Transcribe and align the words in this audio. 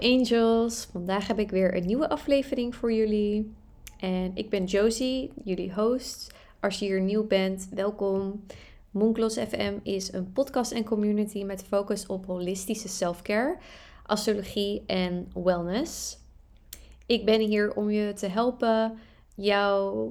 angels, 0.00 0.88
vandaag 0.92 1.26
heb 1.26 1.38
ik 1.38 1.50
weer 1.50 1.76
een 1.76 1.86
nieuwe 1.86 2.08
aflevering 2.08 2.74
voor 2.74 2.92
jullie. 2.92 3.54
En 3.98 4.30
ik 4.34 4.50
ben 4.50 4.64
Josie, 4.64 5.32
jullie 5.44 5.72
host. 5.72 6.34
Als 6.60 6.78
je 6.78 6.84
hier 6.84 7.00
nieuw 7.00 7.26
bent, 7.26 7.68
welkom. 7.74 8.44
Monklos 8.90 9.34
FM 9.34 9.78
is 9.82 10.12
een 10.12 10.32
podcast 10.32 10.72
en 10.72 10.84
community 10.84 11.44
met 11.44 11.64
focus 11.64 12.06
op 12.06 12.26
holistische 12.26 12.88
selfcare, 12.88 13.58
astrologie 14.06 14.82
en 14.86 15.32
wellness. 15.34 16.18
Ik 17.06 17.24
ben 17.24 17.40
hier 17.40 17.74
om 17.74 17.90
je 17.90 18.12
te 18.12 18.26
helpen, 18.26 18.98
jou 19.34 20.08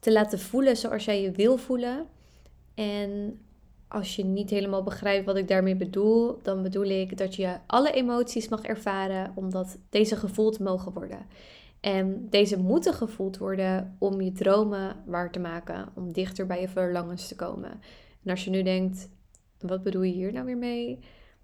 te 0.00 0.12
laten 0.12 0.38
voelen 0.38 0.76
zoals 0.76 1.04
jij 1.04 1.22
je 1.22 1.30
wil 1.30 1.56
voelen. 1.56 2.06
En 2.74 3.40
als 3.90 4.16
je 4.16 4.24
niet 4.24 4.50
helemaal 4.50 4.82
begrijpt 4.82 5.26
wat 5.26 5.36
ik 5.36 5.48
daarmee 5.48 5.76
bedoel, 5.76 6.38
dan 6.42 6.62
bedoel 6.62 6.84
ik 6.84 7.18
dat 7.18 7.34
je 7.34 7.56
alle 7.66 7.92
emoties 7.92 8.48
mag 8.48 8.62
ervaren 8.62 9.32
omdat 9.34 9.78
deze 9.88 10.16
gevoeld 10.16 10.58
mogen 10.58 10.92
worden. 10.92 11.26
En 11.80 12.26
deze 12.28 12.58
moeten 12.58 12.94
gevoeld 12.94 13.38
worden 13.38 13.96
om 13.98 14.20
je 14.20 14.32
dromen 14.32 14.96
waar 15.06 15.30
te 15.30 15.38
maken, 15.38 15.88
om 15.94 16.12
dichter 16.12 16.46
bij 16.46 16.60
je 16.60 16.68
verlangens 16.68 17.28
te 17.28 17.36
komen. 17.36 17.70
En 18.24 18.30
als 18.30 18.44
je 18.44 18.50
nu 18.50 18.62
denkt, 18.62 19.08
wat 19.58 19.82
bedoel 19.82 20.02
je 20.02 20.12
hier 20.12 20.32
nou 20.32 20.44
weer 20.44 20.58
mee? 20.58 20.98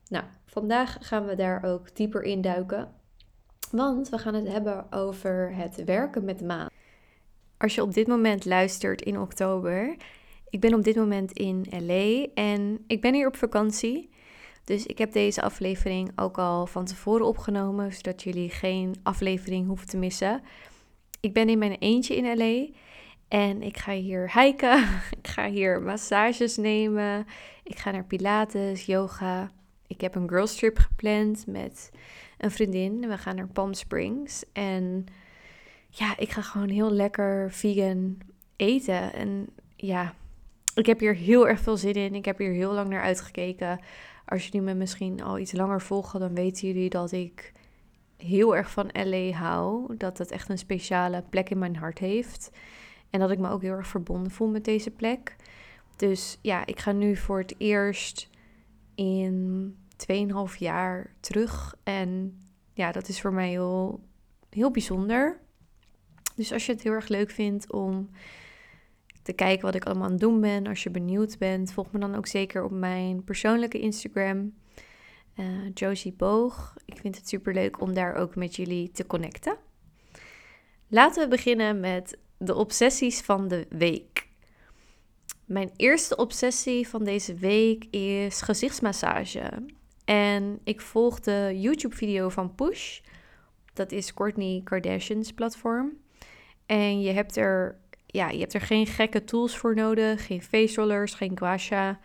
Nou, 0.08 0.24
vandaag 0.44 0.96
gaan 1.00 1.26
we 1.26 1.34
daar 1.34 1.64
ook 1.64 1.96
dieper 1.96 2.22
in 2.22 2.40
duiken. 2.40 2.88
Want 3.70 4.08
we 4.08 4.18
gaan 4.18 4.34
het 4.34 4.48
hebben 4.48 4.92
over 4.92 5.54
het 5.54 5.84
werken 5.84 6.24
met 6.24 6.38
de 6.38 6.44
maan. 6.44 6.68
Als 7.56 7.74
je 7.74 7.82
op 7.82 7.94
dit 7.94 8.06
moment 8.06 8.44
luistert 8.44 9.02
in 9.02 9.20
oktober, 9.20 9.96
ik 10.56 10.62
ben 10.62 10.74
op 10.74 10.84
dit 10.84 10.96
moment 10.96 11.32
in 11.32 11.66
LA 11.70 12.26
en 12.34 12.84
ik 12.86 13.00
ben 13.00 13.14
hier 13.14 13.26
op 13.26 13.36
vakantie. 13.36 14.10
Dus 14.64 14.86
ik 14.86 14.98
heb 14.98 15.12
deze 15.12 15.42
aflevering 15.42 16.10
ook 16.14 16.38
al 16.38 16.66
van 16.66 16.84
tevoren 16.84 17.26
opgenomen, 17.26 17.92
zodat 17.92 18.22
jullie 18.22 18.50
geen 18.50 18.94
aflevering 19.02 19.66
hoeven 19.66 19.86
te 19.86 19.96
missen. 19.96 20.42
Ik 21.20 21.32
ben 21.32 21.48
in 21.48 21.58
mijn 21.58 21.76
eentje 21.78 22.16
in 22.16 22.36
LA 22.38 22.66
en 23.28 23.62
ik 23.62 23.76
ga 23.76 23.92
hier 23.92 24.40
hiken. 24.40 24.78
Ik 25.20 25.28
ga 25.28 25.48
hier 25.48 25.82
massages 25.82 26.56
nemen. 26.56 27.26
Ik 27.64 27.78
ga 27.78 27.90
naar 27.90 28.04
Pilates, 28.04 28.86
yoga. 28.86 29.50
Ik 29.86 30.00
heb 30.00 30.14
een 30.14 30.28
girls 30.28 30.56
trip 30.56 30.78
gepland 30.78 31.46
met 31.46 31.90
een 32.38 32.50
vriendin. 32.50 33.08
We 33.08 33.18
gaan 33.18 33.36
naar 33.36 33.48
Palm 33.48 33.74
Springs. 33.74 34.44
En 34.52 35.06
ja, 35.88 36.16
ik 36.18 36.30
ga 36.30 36.42
gewoon 36.42 36.68
heel 36.68 36.90
lekker 36.90 37.52
vegan 37.52 38.18
eten. 38.56 39.12
En 39.12 39.48
ja, 39.76 40.14
ik 40.76 40.86
heb 40.86 41.00
hier 41.00 41.14
heel 41.14 41.48
erg 41.48 41.60
veel 41.60 41.76
zin 41.76 41.94
in. 41.94 42.14
Ik 42.14 42.24
heb 42.24 42.38
hier 42.38 42.52
heel 42.52 42.72
lang 42.72 42.88
naar 42.88 43.02
uitgekeken. 43.02 43.80
Als 44.24 44.44
jullie 44.44 44.60
me 44.60 44.74
misschien 44.74 45.22
al 45.22 45.38
iets 45.38 45.52
langer 45.52 45.80
volgen, 45.80 46.20
dan 46.20 46.34
weten 46.34 46.68
jullie 46.68 46.90
dat 46.90 47.12
ik 47.12 47.52
heel 48.16 48.56
erg 48.56 48.70
van 48.70 48.90
LA 48.92 49.30
hou. 49.30 49.96
Dat 49.96 50.18
het 50.18 50.30
echt 50.30 50.48
een 50.48 50.58
speciale 50.58 51.24
plek 51.30 51.50
in 51.50 51.58
mijn 51.58 51.76
hart 51.76 51.98
heeft. 51.98 52.50
En 53.10 53.20
dat 53.20 53.30
ik 53.30 53.38
me 53.38 53.48
ook 53.48 53.62
heel 53.62 53.72
erg 53.72 53.86
verbonden 53.86 54.32
voel 54.32 54.48
met 54.48 54.64
deze 54.64 54.90
plek. 54.90 55.36
Dus 55.96 56.38
ja, 56.42 56.66
ik 56.66 56.80
ga 56.80 56.92
nu 56.92 57.16
voor 57.16 57.38
het 57.38 57.54
eerst 57.58 58.30
in 58.94 59.76
2,5 60.50 60.58
jaar 60.58 61.14
terug. 61.20 61.76
En 61.82 62.40
ja, 62.72 62.92
dat 62.92 63.08
is 63.08 63.20
voor 63.20 63.32
mij 63.32 63.48
heel, 63.48 64.00
heel 64.50 64.70
bijzonder. 64.70 65.40
Dus 66.34 66.52
als 66.52 66.66
je 66.66 66.72
het 66.72 66.82
heel 66.82 66.92
erg 66.92 67.08
leuk 67.08 67.30
vindt 67.30 67.72
om 67.72 68.10
te 69.26 69.32
kijken 69.32 69.64
wat 69.64 69.74
ik 69.74 69.84
allemaal 69.84 70.04
aan 70.04 70.10
het 70.10 70.20
doen 70.20 70.40
ben. 70.40 70.66
Als 70.66 70.82
je 70.82 70.90
benieuwd 70.90 71.38
bent, 71.38 71.72
volg 71.72 71.92
me 71.92 71.98
dan 71.98 72.14
ook 72.14 72.26
zeker 72.26 72.64
op 72.64 72.70
mijn 72.70 73.24
persoonlijke 73.24 73.78
Instagram, 73.78 74.54
uh, 75.36 75.46
Josie 75.74 76.12
Boog. 76.12 76.74
Ik 76.84 76.98
vind 76.98 77.16
het 77.16 77.28
super 77.28 77.54
leuk 77.54 77.80
om 77.80 77.94
daar 77.94 78.14
ook 78.14 78.36
met 78.36 78.56
jullie 78.56 78.90
te 78.90 79.06
connecten. 79.06 79.56
Laten 80.88 81.22
we 81.22 81.28
beginnen 81.28 81.80
met 81.80 82.18
de 82.38 82.54
obsessies 82.54 83.20
van 83.20 83.48
de 83.48 83.66
week. 83.68 84.28
Mijn 85.44 85.70
eerste 85.76 86.16
obsessie 86.16 86.88
van 86.88 87.04
deze 87.04 87.34
week 87.34 87.84
is 87.90 88.40
gezichtsmassage. 88.40 89.50
En 90.04 90.60
ik 90.64 90.80
volg 90.80 91.20
de 91.20 91.52
YouTube-video 91.54 92.28
van 92.28 92.54
Push. 92.54 93.00
Dat 93.72 93.92
is 93.92 94.14
Courtney 94.14 94.60
Kardashian's 94.64 95.32
platform. 95.32 95.92
En 96.66 97.00
je 97.00 97.10
hebt 97.10 97.36
er 97.36 97.78
ja, 98.06 98.28
je 98.28 98.38
hebt 98.38 98.54
er 98.54 98.60
geen 98.60 98.86
gekke 98.86 99.24
tools 99.24 99.56
voor 99.56 99.74
nodig, 99.74 100.26
geen 100.26 100.42
face 100.42 100.80
rollers, 100.80 101.14
geen 101.14 101.38
gua 101.38 101.58
sha. 101.58 102.00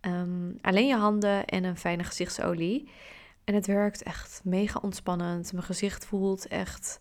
Ehm, 0.00 0.50
alleen 0.60 0.86
je 0.86 0.96
handen 0.96 1.44
en 1.44 1.64
een 1.64 1.76
fijne 1.76 2.04
gezichtsolie. 2.04 2.90
En 3.44 3.54
het 3.54 3.66
werkt 3.66 4.02
echt 4.02 4.40
mega 4.44 4.78
ontspannend. 4.82 5.52
Mijn 5.52 5.64
gezicht 5.64 6.06
voelt 6.06 6.46
echt 6.46 7.00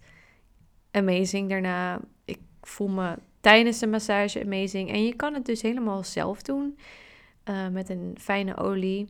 amazing 0.92 1.50
daarna. 1.50 2.00
Ik 2.26 2.40
voel 2.62 2.88
me 2.88 3.18
tijdens 3.42 3.80
de 3.80 3.88
massage 3.88 4.44
amazing. 4.44 4.92
En 4.92 5.06
je 5.06 5.16
kan 5.16 5.34
het 5.34 5.46
dus 5.46 5.62
helemaal 5.62 6.04
zelf 6.04 6.42
doen 6.42 6.78
uh, 7.46 7.68
met 7.68 7.90
een 7.90 8.16
fijne 8.20 8.58
olie. 8.58 9.08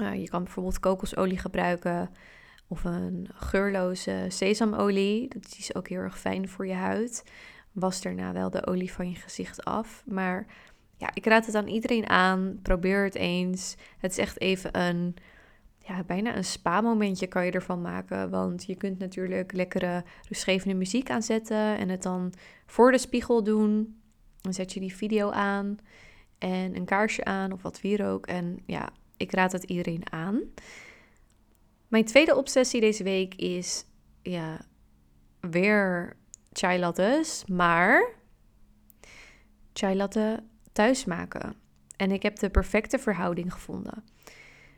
Uh, 0.00 0.20
je 0.20 0.28
kan 0.28 0.44
bijvoorbeeld 0.44 0.80
kokosolie 0.80 1.38
gebruiken 1.38 2.10
of 2.68 2.84
een 2.84 3.28
geurloze 3.32 4.26
sesamolie. 4.28 5.28
Dat 5.28 5.54
is 5.58 5.74
ook 5.74 5.88
heel 5.88 5.98
erg 5.98 6.18
fijn 6.18 6.48
voor 6.48 6.66
je 6.66 6.74
huid 6.74 7.24
was 7.74 8.02
daarna 8.02 8.32
wel 8.32 8.50
de 8.50 8.66
olie 8.66 8.92
van 8.92 9.10
je 9.10 9.16
gezicht 9.16 9.64
af. 9.64 10.02
Maar 10.06 10.46
ja, 10.96 11.10
ik 11.14 11.26
raad 11.26 11.46
het 11.46 11.54
aan 11.54 11.66
iedereen 11.66 12.08
aan. 12.08 12.58
Probeer 12.62 13.04
het 13.04 13.14
eens. 13.14 13.76
Het 13.98 14.10
is 14.10 14.18
echt 14.18 14.40
even 14.40 14.80
een, 14.80 15.16
ja, 15.78 16.02
bijna 16.02 16.36
een 16.36 16.44
spa-momentje 16.44 17.26
kan 17.26 17.44
je 17.44 17.50
ervan 17.50 17.80
maken. 17.80 18.30
Want 18.30 18.64
je 18.64 18.76
kunt 18.76 18.98
natuurlijk 18.98 19.52
lekkere 19.52 20.04
rustgevende 20.28 20.74
muziek 20.74 21.10
aanzetten 21.10 21.78
en 21.78 21.88
het 21.88 22.02
dan 22.02 22.32
voor 22.66 22.92
de 22.92 22.98
spiegel 22.98 23.42
doen. 23.42 24.00
Dan 24.40 24.54
zet 24.54 24.72
je 24.72 24.80
die 24.80 24.96
video 24.96 25.30
aan 25.30 25.78
en 26.38 26.76
een 26.76 26.84
kaarsje 26.84 27.24
aan 27.24 27.52
of 27.52 27.62
wat 27.62 27.82
ook. 28.02 28.26
En 28.26 28.58
ja, 28.66 28.88
ik 29.16 29.32
raad 29.32 29.52
het 29.52 29.64
iedereen 29.64 30.12
aan. 30.12 30.40
Mijn 31.88 32.04
tweede 32.04 32.36
obsessie 32.36 32.80
deze 32.80 33.02
week 33.02 33.34
is 33.34 33.84
ja, 34.22 34.60
weer 35.40 36.16
chai 36.54 36.78
lattes, 36.78 37.44
maar 37.44 38.12
chai 39.72 39.96
latte 39.96 40.42
thuis 40.72 41.04
maken. 41.04 41.54
En 41.96 42.10
ik 42.10 42.22
heb 42.22 42.36
de 42.36 42.50
perfecte 42.50 42.98
verhouding 42.98 43.52
gevonden. 43.52 44.04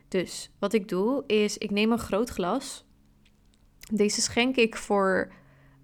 Dus 0.09 0.51
wat 0.59 0.73
ik 0.73 0.89
doe 0.89 1.25
is, 1.27 1.59
ik 1.59 1.71
neem 1.71 1.93
een 1.93 1.99
groot 1.99 2.31
glas. 2.31 2.85
Deze 3.93 4.21
schenk 4.21 4.57
ik 4.57 4.77
voor 4.77 5.33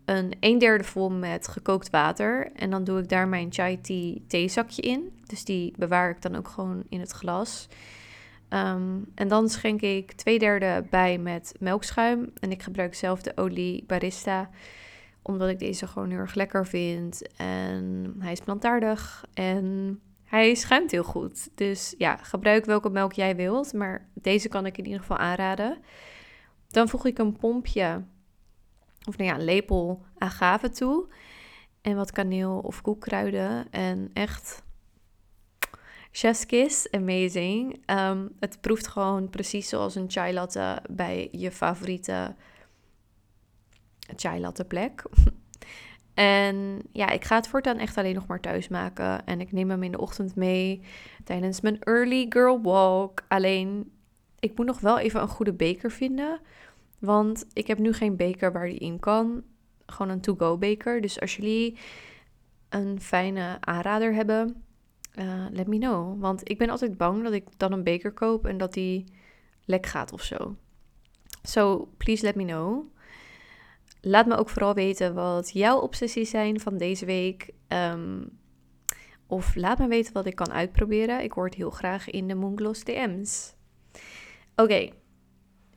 een 0.04 0.32
1 0.40 0.58
derde 0.58 0.84
vol 0.84 1.10
met 1.10 1.48
gekookt 1.48 1.90
water. 1.90 2.52
En 2.52 2.70
dan 2.70 2.84
doe 2.84 2.98
ik 2.98 3.08
daar 3.08 3.28
mijn 3.28 3.52
chai 3.52 3.80
tea 3.80 4.18
theezakje 4.26 4.82
in. 4.82 5.20
Dus 5.26 5.44
die 5.44 5.74
bewaar 5.76 6.10
ik 6.10 6.22
dan 6.22 6.36
ook 6.36 6.48
gewoon 6.48 6.84
in 6.88 7.00
het 7.00 7.10
glas. 7.10 7.68
Ehm, 8.48 8.98
en 9.14 9.28
dan 9.28 9.48
schenk 9.48 9.80
ik 9.80 10.12
2 10.12 10.38
derde 10.38 10.84
bij 10.90 11.18
met 11.18 11.54
melkschuim. 11.58 12.32
En 12.40 12.50
ik 12.50 12.62
gebruik 12.62 12.94
zelf 12.94 13.22
de 13.22 13.36
olie 13.36 13.84
barista 13.86 14.50
omdat 15.22 15.48
ik 15.48 15.58
deze 15.58 15.86
gewoon 15.86 16.10
heel 16.10 16.18
erg 16.18 16.34
lekker 16.34 16.66
vind. 16.66 17.36
En 17.36 18.14
hij 18.18 18.32
is 18.32 18.40
plantaardig 18.40 19.24
en 19.34 20.00
hij 20.24 20.54
schuimt 20.54 20.90
heel 20.90 21.04
goed. 21.04 21.48
Dus 21.54 21.94
ja, 21.98 22.16
gebruik 22.16 22.64
welke 22.64 22.90
melk 22.90 23.12
jij 23.12 23.36
wilt. 23.36 23.72
Maar 23.72 24.08
deze 24.14 24.48
kan 24.48 24.66
ik 24.66 24.78
in 24.78 24.84
ieder 24.84 25.00
geval 25.00 25.16
aanraden. 25.16 25.78
Dan 26.68 26.88
voeg 26.88 27.06
ik 27.06 27.18
een 27.18 27.36
pompje, 27.36 28.02
of 29.04 29.16
nou 29.16 29.30
ja, 29.30 29.36
een 29.36 29.44
lepel 29.44 30.04
agave 30.18 30.68
toe. 30.68 31.08
En 31.80 31.96
wat 31.96 32.12
kaneel 32.12 32.58
of 32.58 32.82
koekkruiden. 32.82 33.70
En 33.70 34.10
echt 34.12 34.62
chef's 36.10 36.46
kiss, 36.46 36.90
amazing. 36.90 37.82
Um, 37.86 38.32
het 38.40 38.60
proeft 38.60 38.86
gewoon 38.86 39.30
precies 39.30 39.68
zoals 39.68 39.94
een 39.94 40.10
chai 40.10 40.32
latte 40.32 40.82
bij 40.90 41.28
je 41.32 41.50
favoriete 41.50 42.34
chai 44.16 44.40
latte 44.40 44.64
plek. 44.64 45.02
en 46.14 46.78
ja, 46.92 47.10
ik 47.10 47.24
ga 47.24 47.36
het 47.36 47.48
voortaan 47.48 47.78
echt 47.78 47.96
alleen 47.96 48.14
nog 48.14 48.26
maar 48.26 48.40
thuis 48.40 48.68
maken. 48.68 49.26
En 49.26 49.40
ik 49.40 49.52
neem 49.52 49.70
hem 49.70 49.82
in 49.82 49.92
de 49.92 50.00
ochtend 50.00 50.36
mee 50.36 50.82
tijdens 51.24 51.60
mijn 51.60 51.80
early 51.80 52.26
girl 52.28 52.62
walk. 52.62 53.24
Alleen, 53.28 53.92
ik 54.38 54.56
moet 54.56 54.66
nog 54.66 54.80
wel 54.80 54.98
even 54.98 55.20
een 55.20 55.28
goede 55.28 55.52
beker 55.52 55.90
vinden. 55.90 56.40
Want 56.98 57.46
ik 57.52 57.66
heb 57.66 57.78
nu 57.78 57.92
geen 57.92 58.16
beker 58.16 58.52
waar 58.52 58.66
die 58.66 58.78
in 58.78 58.98
kan. 58.98 59.42
Gewoon 59.86 60.12
een 60.12 60.20
to-go 60.20 60.58
beker. 60.58 61.00
Dus 61.00 61.20
als 61.20 61.36
jullie 61.36 61.78
een 62.68 63.00
fijne 63.00 63.56
aanrader 63.60 64.14
hebben, 64.14 64.64
uh, 65.18 65.44
let 65.50 65.66
me 65.66 65.78
know. 65.78 66.20
Want 66.20 66.50
ik 66.50 66.58
ben 66.58 66.70
altijd 66.70 66.96
bang 66.96 67.22
dat 67.22 67.32
ik 67.32 67.44
dan 67.56 67.72
een 67.72 67.82
beker 67.82 68.12
koop 68.12 68.46
en 68.46 68.58
dat 68.58 68.72
die 68.72 69.04
lek 69.64 69.86
gaat 69.86 70.12
of 70.12 70.22
zo. 70.22 70.56
So, 71.42 71.88
please 71.96 72.22
let 72.22 72.34
me 72.34 72.44
know. 72.44 72.91
Laat 74.04 74.26
me 74.26 74.36
ook 74.36 74.48
vooral 74.48 74.74
weten 74.74 75.14
wat 75.14 75.50
jouw 75.52 75.78
obsessies 75.78 76.30
zijn 76.30 76.60
van 76.60 76.76
deze 76.76 77.04
week. 77.04 77.50
Ehm, 77.68 78.24
of 79.26 79.54
laat 79.54 79.78
me 79.78 79.86
weten 79.86 80.12
wat 80.12 80.26
ik 80.26 80.34
kan 80.34 80.52
uitproberen. 80.52 81.22
Ik 81.22 81.32
hoor 81.32 81.44
het 81.44 81.54
heel 81.54 81.70
graag 81.70 82.10
in 82.10 82.28
de 82.28 82.34
Moongloss 82.34 82.84
DM's. 82.84 83.54
Oké, 84.56 84.90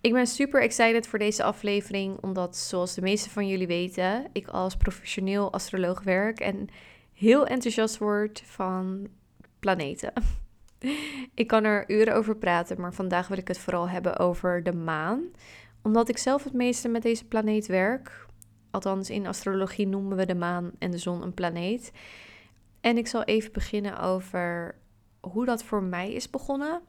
Ik 0.02 0.14
ben 0.14 0.28
super 0.28 0.62
excited 0.62 1.08
voor 1.08 1.20
deze 1.20 1.44
aflevering, 1.44 2.18
omdat 2.22 2.58
zoals 2.58 2.94
de 2.94 3.02
meeste 3.02 3.30
van 3.30 3.48
jullie 3.48 3.68
weten, 3.68 4.28
ik 4.32 4.48
als 4.48 4.78
professioneel 4.78 5.54
astroloog 5.54 6.04
werk 6.04 6.40
en 6.40 6.68
heel 7.14 7.46
enthousiast 7.46 7.98
word 7.98 8.42
van 8.46 9.08
planeten. 9.60 10.14
Ik 11.34 11.48
kan 11.48 11.64
er 11.64 11.90
uren 11.90 12.16
over 12.16 12.36
praten, 12.36 12.82
maar 12.82 12.94
vandaag 12.94 13.28
wil 13.28 13.38
ik 13.38 13.48
het 13.48 13.58
vooral 13.58 13.90
hebben 13.90 14.18
over 14.20 14.64
de 14.64 14.74
maan. 14.74 15.24
Omdat 15.86 16.10
ik 16.10 16.18
zelf 16.18 16.44
het 16.44 16.54
meeste 16.54 16.88
met 16.88 17.02
deze 17.02 17.26
planeet 17.26 17.66
werk. 17.66 18.26
Althans, 18.72 19.10
in 19.10 19.28
astrologie 19.28 19.88
noemen 19.88 20.18
we 20.18 20.26
de 20.26 20.36
maan 20.36 20.72
en 20.80 20.92
de 20.92 20.98
zon 20.98 21.22
een 21.22 21.34
planeet. 21.34 21.92
En 22.82 22.98
ik 22.98 23.08
zal 23.08 23.24
even 23.24 23.52
beginnen 23.52 24.00
over 24.00 24.76
hoe 25.20 25.46
dat 25.46 25.64
voor 25.64 25.84
mij 25.84 26.14
is 26.14 26.30
begonnen. 26.30 26.82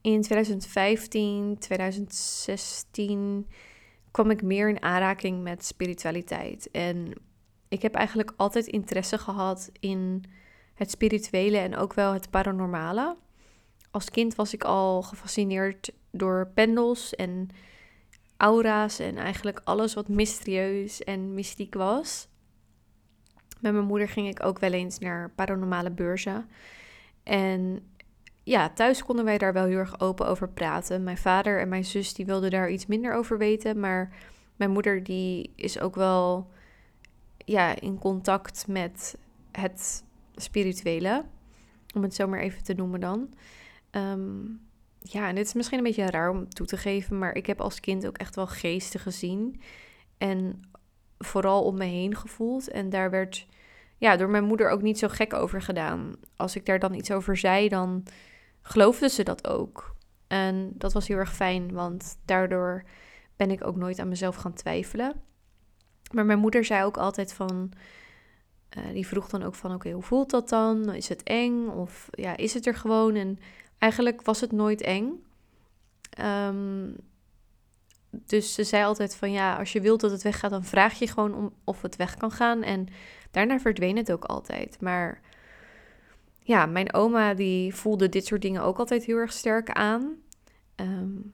In 0.00 0.22
2015, 0.22 1.58
2016 1.58 3.46
kwam 4.10 4.30
ik 4.30 4.42
meer 4.42 4.68
in 4.68 4.82
aanraking 4.82 5.42
met 5.42 5.64
spiritualiteit. 5.64 6.70
En 6.70 7.12
ik 7.68 7.82
heb 7.82 7.94
eigenlijk 7.94 8.32
altijd 8.36 8.66
interesse 8.66 9.18
gehad 9.18 9.70
in 9.80 10.24
het 10.74 10.90
spirituele 10.90 11.58
en 11.58 11.76
ook 11.76 11.94
wel 11.94 12.12
het 12.12 12.30
paranormale. 12.30 13.16
Als 13.96 14.10
kind 14.10 14.34
was 14.34 14.54
ik 14.54 14.64
al 14.64 15.02
gefascineerd 15.02 15.92
door 16.10 16.50
pendels 16.54 17.14
en 17.14 17.48
aura's 18.36 18.98
en 18.98 19.16
eigenlijk 19.16 19.60
alles 19.64 19.94
wat 19.94 20.08
mysterieus 20.08 21.04
en 21.04 21.34
mystiek 21.34 21.74
was. 21.74 22.28
Met 23.60 23.72
mijn 23.72 23.84
moeder 23.84 24.08
ging 24.08 24.28
ik 24.28 24.44
ook 24.44 24.58
wel 24.58 24.72
eens 24.72 24.98
naar 24.98 25.30
paranormale 25.30 25.90
beurzen. 25.90 26.48
En 27.22 27.86
ja, 28.42 28.70
thuis 28.70 29.02
konden 29.02 29.24
wij 29.24 29.38
daar 29.38 29.52
wel 29.52 29.64
heel 29.64 29.78
erg 29.78 30.00
open 30.00 30.26
over 30.26 30.48
praten. 30.48 31.02
Mijn 31.02 31.18
vader 31.18 31.60
en 31.60 31.68
mijn 31.68 31.84
zus 31.84 32.14
die 32.14 32.26
wilden 32.26 32.50
daar 32.50 32.70
iets 32.70 32.86
minder 32.86 33.14
over 33.14 33.38
weten, 33.38 33.80
maar 33.80 34.16
mijn 34.56 34.70
moeder 34.70 35.02
die 35.02 35.52
is 35.54 35.80
ook 35.80 35.94
wel 35.94 36.50
ja, 37.36 37.80
in 37.80 37.98
contact 37.98 38.66
met 38.68 39.18
het 39.52 40.04
spirituele, 40.34 41.24
om 41.94 42.02
het 42.02 42.14
zo 42.14 42.26
maar 42.26 42.40
even 42.40 42.64
te 42.64 42.74
noemen 42.74 43.00
dan. 43.00 43.28
Ehm, 43.96 44.44
ja, 44.98 45.28
en 45.28 45.34
dit 45.34 45.46
is 45.46 45.52
misschien 45.52 45.78
een 45.78 45.84
beetje 45.84 46.10
raar 46.10 46.30
om 46.30 46.48
toe 46.48 46.66
te 46.66 46.76
geven, 46.76 47.18
maar 47.18 47.34
ik 47.34 47.46
heb 47.46 47.60
als 47.60 47.80
kind 47.80 48.06
ook 48.06 48.18
echt 48.18 48.34
wel 48.34 48.46
geesten 48.46 49.00
gezien. 49.00 49.60
En 50.18 50.62
vooral 51.18 51.64
om 51.64 51.76
me 51.76 51.84
heen 51.84 52.16
gevoeld. 52.16 52.68
En 52.68 52.90
daar 52.90 53.10
werd 53.10 53.46
ja, 53.98 54.16
door 54.16 54.28
mijn 54.28 54.44
moeder 54.44 54.70
ook 54.70 54.82
niet 54.82 54.98
zo 54.98 55.08
gek 55.08 55.34
over 55.34 55.62
gedaan. 55.62 56.16
Als 56.36 56.56
ik 56.56 56.66
daar 56.66 56.78
dan 56.78 56.94
iets 56.94 57.10
over 57.10 57.36
zei, 57.36 57.68
dan 57.68 58.04
geloofde 58.62 59.08
ze 59.08 59.22
dat 59.22 59.48
ook. 59.48 59.94
En 60.26 60.72
dat 60.74 60.92
was 60.92 61.08
heel 61.08 61.16
erg 61.16 61.34
fijn, 61.34 61.72
want 61.72 62.18
daardoor 62.24 62.84
ben 63.36 63.50
ik 63.50 63.66
ook 63.66 63.76
nooit 63.76 63.98
aan 63.98 64.08
mezelf 64.08 64.36
gaan 64.36 64.54
twijfelen. 64.54 65.14
Maar 66.12 66.26
mijn 66.26 66.38
moeder 66.38 66.64
zei 66.64 66.84
ook 66.84 66.96
altijd 66.96 67.32
van, 67.32 67.72
uh, 68.78 68.92
die 68.92 69.06
vroeg 69.06 69.28
dan 69.28 69.42
ook 69.42 69.54
van, 69.54 69.74
oké, 69.74 69.90
hoe 69.90 70.02
voelt 70.02 70.30
dat 70.30 70.48
dan? 70.48 70.94
Is 70.94 71.08
het 71.08 71.22
eng? 71.22 71.68
Of 71.68 72.08
ja, 72.10 72.36
is 72.36 72.54
het 72.54 72.66
er 72.66 72.74
gewoon? 72.74 73.14
En 73.14 73.38
eigenlijk 73.78 74.22
was 74.22 74.40
het 74.40 74.52
nooit 74.52 74.80
eng. 74.80 75.24
Um, 76.20 76.96
dus 78.10 78.54
ze 78.54 78.64
zei 78.64 78.84
altijd 78.84 79.16
van, 79.16 79.32
ja, 79.32 79.56
als 79.56 79.72
je 79.72 79.80
wilt 79.80 80.00
dat 80.00 80.10
het 80.10 80.22
weggaat, 80.22 80.50
dan 80.50 80.64
vraag 80.64 80.98
je 80.98 81.08
gewoon 81.08 81.34
om 81.34 81.52
of 81.64 81.82
het 81.82 81.96
weg 81.96 82.14
kan 82.14 82.30
gaan. 82.30 82.62
En 82.62 82.86
daarna 83.30 83.58
verdween 83.58 83.96
het 83.96 84.12
ook 84.12 84.24
altijd. 84.24 84.80
Maar 84.80 85.20
ja, 86.40 86.66
mijn 86.66 86.94
oma 86.94 87.34
die 87.34 87.74
voelde 87.74 88.08
dit 88.08 88.26
soort 88.26 88.42
dingen 88.42 88.62
ook 88.62 88.78
altijd 88.78 89.04
heel 89.04 89.16
erg 89.16 89.32
sterk 89.32 89.70
aan. 89.70 90.16
Um, 90.76 91.32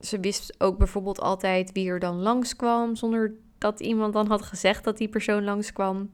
ze 0.00 0.20
wist 0.20 0.60
ook 0.60 0.78
bijvoorbeeld 0.78 1.20
altijd 1.20 1.72
wie 1.72 1.88
er 1.88 1.98
dan 1.98 2.16
langskwam, 2.16 2.96
zonder 2.96 3.34
dat 3.58 3.80
iemand 3.80 4.12
dan 4.12 4.26
had 4.26 4.42
gezegd 4.42 4.84
dat 4.84 4.98
die 4.98 5.08
persoon 5.08 5.44
langskwam. 5.44 6.10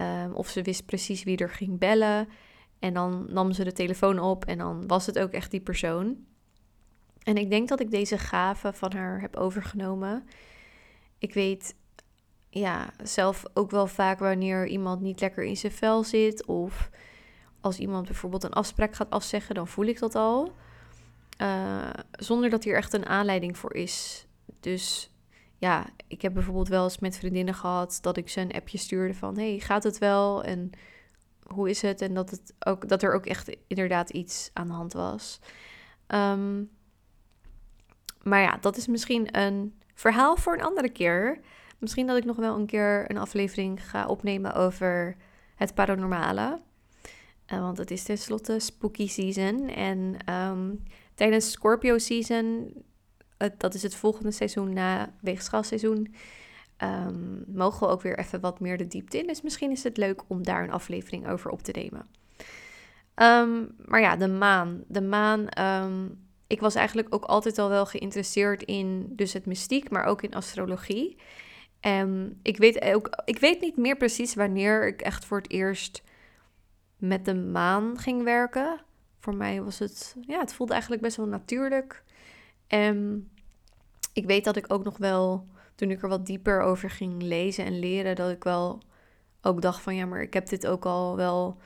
Um, 0.00 0.32
of 0.32 0.48
ze 0.48 0.62
wist 0.62 0.86
precies 0.86 1.22
wie 1.22 1.36
er 1.36 1.50
ging 1.50 1.78
bellen. 1.78 2.28
En 2.84 2.94
dan 2.94 3.26
nam 3.28 3.52
ze 3.52 3.64
de 3.64 3.72
telefoon 3.72 4.18
op 4.18 4.44
en 4.44 4.58
dan 4.58 4.86
was 4.86 5.06
het 5.06 5.18
ook 5.18 5.30
echt 5.30 5.50
die 5.50 5.60
persoon. 5.60 6.16
En 7.22 7.36
ik 7.36 7.50
denk 7.50 7.68
dat 7.68 7.80
ik 7.80 7.90
deze 7.90 8.18
gave 8.18 8.72
van 8.72 8.92
haar 8.92 9.20
heb 9.20 9.36
overgenomen. 9.36 10.28
Ik 11.18 11.34
weet 11.34 11.74
ja, 12.50 12.92
zelf 13.02 13.44
ook 13.54 13.70
wel 13.70 13.86
vaak 13.86 14.18
wanneer 14.18 14.66
iemand 14.66 15.00
niet 15.00 15.20
lekker 15.20 15.44
in 15.44 15.56
zijn 15.56 15.72
vel 15.72 16.04
zit. 16.04 16.46
Of 16.46 16.90
als 17.60 17.78
iemand 17.78 18.06
bijvoorbeeld 18.06 18.44
een 18.44 18.52
afspraak 18.52 18.94
gaat 18.94 19.10
afzeggen, 19.10 19.54
dan 19.54 19.68
voel 19.68 19.86
ik 19.86 19.98
dat 19.98 20.14
al. 20.14 20.52
Uh, 21.42 21.90
zonder 22.12 22.50
dat 22.50 22.64
hier 22.64 22.76
echt 22.76 22.92
een 22.92 23.06
aanleiding 23.06 23.58
voor 23.58 23.74
is. 23.74 24.26
Dus 24.60 25.10
ja, 25.58 25.86
ik 26.06 26.22
heb 26.22 26.34
bijvoorbeeld 26.34 26.68
wel 26.68 26.84
eens 26.84 26.98
met 26.98 27.18
vriendinnen 27.18 27.54
gehad 27.54 27.98
dat 28.00 28.16
ik 28.16 28.28
ze 28.28 28.40
een 28.40 28.52
appje 28.52 28.78
stuurde 28.78 29.14
van: 29.14 29.38
hey, 29.38 29.58
gaat 29.58 29.84
het 29.84 29.98
wel? 29.98 30.42
En 30.42 30.72
hoe 31.46 31.70
is 31.70 31.82
het? 31.82 32.00
En 32.00 32.14
dat, 32.14 32.30
het 32.30 32.54
ook, 32.58 32.88
dat 32.88 33.02
er 33.02 33.14
ook 33.14 33.26
echt 33.26 33.56
inderdaad 33.66 34.10
iets 34.10 34.50
aan 34.52 34.66
de 34.66 34.72
hand 34.72 34.92
was. 34.92 35.40
Um, 36.08 36.70
maar 38.22 38.40
ja, 38.40 38.58
dat 38.60 38.76
is 38.76 38.86
misschien 38.86 39.38
een 39.38 39.74
verhaal 39.94 40.36
voor 40.36 40.54
een 40.54 40.64
andere 40.64 40.88
keer. 40.88 41.40
Misschien 41.78 42.06
dat 42.06 42.16
ik 42.16 42.24
nog 42.24 42.36
wel 42.36 42.56
een 42.56 42.66
keer 42.66 43.10
een 43.10 43.18
aflevering 43.18 43.90
ga 43.90 44.06
opnemen 44.06 44.54
over 44.54 45.16
het 45.54 45.74
paranormale. 45.74 46.60
Uh, 47.52 47.60
want 47.60 47.78
het 47.78 47.90
is 47.90 48.02
tenslotte 48.02 48.58
spooky 48.58 49.08
season. 49.08 49.68
En 49.68 50.16
um, 50.34 50.82
tijdens 51.14 51.50
Scorpio 51.50 51.98
season, 51.98 52.74
dat 53.56 53.74
is 53.74 53.82
het 53.82 53.94
volgende 53.94 54.30
seizoen 54.30 54.72
na 54.72 55.12
weegschaalseizoen, 55.20 56.14
um, 56.82 57.44
mogen 57.46 57.86
we 57.86 57.92
ook 57.92 58.02
weer 58.02 58.18
even 58.18 58.40
wat 58.40 58.60
meer 58.60 58.76
de 58.76 58.86
diepte 58.86 59.18
in. 59.18 59.26
Dus 59.26 59.42
misschien 59.42 59.70
is 59.70 59.82
het 59.82 59.96
leuk 59.96 60.22
om 60.26 60.42
daar 60.42 60.62
een 60.62 60.72
aflevering 60.72 61.28
over 61.28 61.50
op 61.50 61.62
te 61.62 61.72
nemen. 61.72 62.06
Um, 63.16 63.74
maar 63.86 64.00
ja, 64.00 64.16
de 64.16 64.28
maan. 64.28 64.84
De 64.88 65.02
maan 65.02 65.48
ik 66.46 66.60
was 66.60 66.74
eigenlijk 66.74 67.14
ook 67.14 67.24
altijd 67.24 67.58
al 67.58 67.68
wel 67.68 67.86
geïnteresseerd 67.86 68.62
in 68.62 69.12
dus 69.16 69.32
het 69.32 69.46
mystiek, 69.46 69.90
maar 69.90 70.04
ook 70.04 70.22
in 70.22 70.34
astrologie. 70.34 71.16
En 71.80 72.38
ik 72.42 72.56
weet, 72.56 72.82
ook, 72.82 73.22
ik 73.24 73.38
weet 73.38 73.60
niet 73.60 73.76
meer 73.76 73.96
precies 73.96 74.34
wanneer 74.34 74.86
ik 74.86 75.02
echt 75.02 75.24
voor 75.24 75.36
het 75.36 75.50
eerst 75.50 76.02
met 76.96 77.24
de 77.24 77.34
maan 77.34 77.98
ging 77.98 78.22
werken. 78.22 78.80
Voor 79.20 79.34
mij 79.34 79.62
was 79.62 79.78
het, 79.78 80.16
ja, 80.26 80.38
het 80.38 80.54
voelde 80.54 80.72
eigenlijk 80.72 81.02
best 81.02 81.16
wel 81.16 81.26
natuurlijk. 81.26 82.02
En 82.66 83.28
ik 84.12 84.26
weet 84.26 84.44
dat 84.44 84.56
ik 84.56 84.72
ook 84.72 84.84
nog 84.84 84.96
wel, 84.96 85.46
toen 85.74 85.90
ik 85.90 86.02
er 86.02 86.08
wat 86.08 86.26
dieper 86.26 86.60
over 86.60 86.90
ging 86.90 87.22
lezen 87.22 87.64
en 87.64 87.78
leren, 87.78 88.16
dat 88.16 88.30
ik 88.30 88.44
wel 88.44 88.82
ook 89.42 89.62
dacht 89.62 89.80
van 89.80 89.94
ja, 89.94 90.06
maar 90.06 90.22
ik 90.22 90.34
heb 90.34 90.48
dit 90.48 90.66
ook 90.66 90.84
al 90.84 91.16
wel 91.16 91.56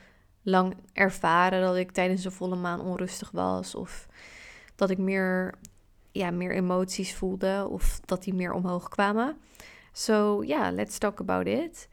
lang 0.41 0.75
ervaren 0.93 1.61
dat 1.61 1.75
ik 1.75 1.91
tijdens 1.91 2.21
de 2.21 2.31
volle 2.31 2.55
maan 2.55 2.81
onrustig 2.81 3.31
was. 3.31 3.75
Of 3.75 4.07
dat 4.75 4.89
ik 4.89 4.97
meer, 4.97 5.53
ja, 6.11 6.31
meer 6.31 6.51
emoties 6.51 7.15
voelde 7.15 7.67
of 7.69 7.99
dat 8.05 8.23
die 8.23 8.33
meer 8.33 8.53
omhoog 8.53 8.89
kwamen. 8.89 9.37
So 9.91 10.43
ja, 10.43 10.61
yeah, 10.61 10.73
let's 10.73 10.97
talk 10.97 11.19
about 11.19 11.47
it. 11.47 11.89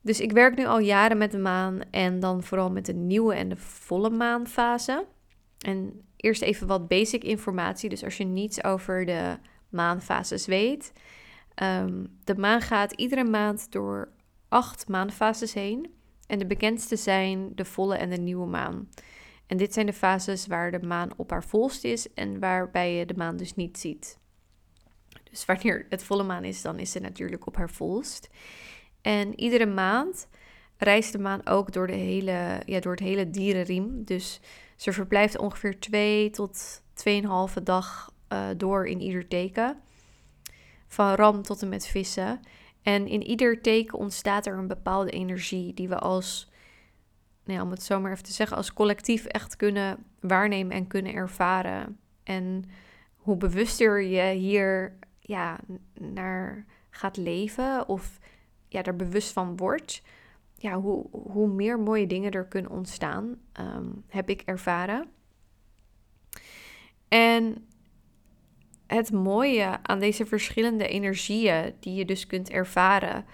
Dus 0.00 0.20
ik 0.20 0.32
werk 0.32 0.56
nu 0.56 0.66
al 0.66 0.78
jaren 0.78 1.18
met 1.18 1.30
de 1.30 1.38
maan 1.38 1.80
en 1.90 2.20
dan 2.20 2.42
vooral 2.42 2.70
met 2.70 2.86
de 2.86 2.94
nieuwe 2.94 3.34
en 3.34 3.48
de 3.48 3.56
volle 3.56 4.10
maanfase. 4.10 5.06
En 5.58 6.02
eerst 6.16 6.42
even 6.42 6.66
wat 6.66 6.88
basic 6.88 7.24
informatie. 7.24 7.88
Dus 7.88 8.04
als 8.04 8.16
je 8.16 8.24
niets 8.24 8.64
over 8.64 9.06
de 9.06 9.38
maanfases 9.72 10.46
weet. 10.46 10.92
Um, 11.62 12.18
de 12.24 12.36
maan 12.36 12.60
gaat 12.60 12.92
iedere 12.92 13.24
maand 13.24 13.72
door 13.72 14.08
acht 14.48 14.88
maanfases 14.88 15.54
heen. 15.54 15.94
En 16.26 16.38
de 16.38 16.46
bekendste 16.46 16.96
zijn 16.96 17.54
de 17.54 17.64
volle 17.64 17.96
en 17.96 18.10
de 18.10 18.16
nieuwe 18.16 18.46
maan. 18.46 18.88
En 19.46 19.56
dit 19.56 19.72
zijn 19.72 19.86
de 19.86 19.92
fases 19.92 20.46
waar 20.46 20.70
de 20.70 20.86
maan 20.86 21.10
op 21.16 21.30
haar 21.30 21.44
volst 21.44 21.84
is 21.84 22.12
en 22.14 22.40
waarbij 22.40 22.94
je 22.94 23.06
de 23.06 23.14
maan 23.16 23.36
dus 23.36 23.54
niet 23.54 23.78
ziet. 23.78 24.18
Dus 25.30 25.44
wanneer 25.44 25.86
het 25.88 26.04
volle 26.04 26.22
maan 26.22 26.44
is, 26.44 26.62
dan 26.62 26.78
is 26.78 26.90
ze 26.90 26.98
natuurlijk 26.98 27.46
op 27.46 27.56
haar 27.56 27.70
volst. 27.70 28.28
En 29.00 29.40
iedere 29.40 29.66
maand 29.66 30.28
reist 30.76 31.12
de 31.12 31.18
maan 31.18 31.46
ook 31.46 31.72
door, 31.72 31.86
de 31.86 31.92
hele, 31.92 32.62
ja, 32.66 32.80
door 32.80 32.92
het 32.92 33.00
hele 33.00 33.30
dierenriem. 33.30 34.04
Dus 34.04 34.40
ze 34.76 34.92
verblijft 34.92 35.38
ongeveer 35.38 35.80
2 35.80 36.30
tot 36.30 36.82
2,5 37.56 37.62
dag 37.62 38.11
uh, 38.32 38.48
door 38.56 38.86
in 38.86 39.00
ieder 39.00 39.28
teken. 39.28 39.80
Van 40.86 41.14
ram 41.14 41.42
tot 41.42 41.62
en 41.62 41.68
met 41.68 41.86
vissen. 41.86 42.40
En 42.82 43.06
in 43.06 43.22
ieder 43.22 43.60
teken 43.60 43.98
ontstaat 43.98 44.46
er 44.46 44.58
een 44.58 44.66
bepaalde 44.66 45.10
energie 45.10 45.74
die 45.74 45.88
we 45.88 45.98
als 45.98 46.50
nou 47.44 47.60
om 47.60 47.70
het 47.70 47.82
zo 47.82 48.00
maar 48.00 48.12
even 48.12 48.24
te 48.24 48.32
zeggen, 48.32 48.56
als 48.56 48.72
collectief 48.72 49.24
echt 49.24 49.56
kunnen 49.56 50.04
waarnemen 50.20 50.76
en 50.76 50.86
kunnen 50.86 51.14
ervaren. 51.14 51.98
En 52.22 52.64
hoe 53.16 53.36
bewuster 53.36 54.02
je 54.02 54.34
hier 54.34 54.98
ja, 55.20 55.58
naar 55.98 56.66
gaat 56.90 57.16
leven 57.16 57.88
of 57.88 58.18
ja, 58.68 58.82
er 58.82 58.96
bewust 58.96 59.32
van 59.32 59.56
wordt, 59.56 60.02
ja, 60.56 60.80
hoe, 60.80 61.06
hoe 61.10 61.48
meer 61.48 61.78
mooie 61.78 62.06
dingen 62.06 62.30
er 62.30 62.46
kunnen 62.46 62.70
ontstaan, 62.70 63.36
um, 63.60 64.04
heb 64.08 64.28
ik 64.28 64.42
ervaren. 64.42 65.06
En 67.08 67.66
het 68.92 69.12
mooie 69.12 69.78
aan 69.82 69.98
deze 69.98 70.26
verschillende 70.26 70.88
energieën 70.88 71.74
die 71.80 71.94
je 71.94 72.04
dus 72.04 72.26
kunt 72.26 72.50
ervaren, 72.50 73.24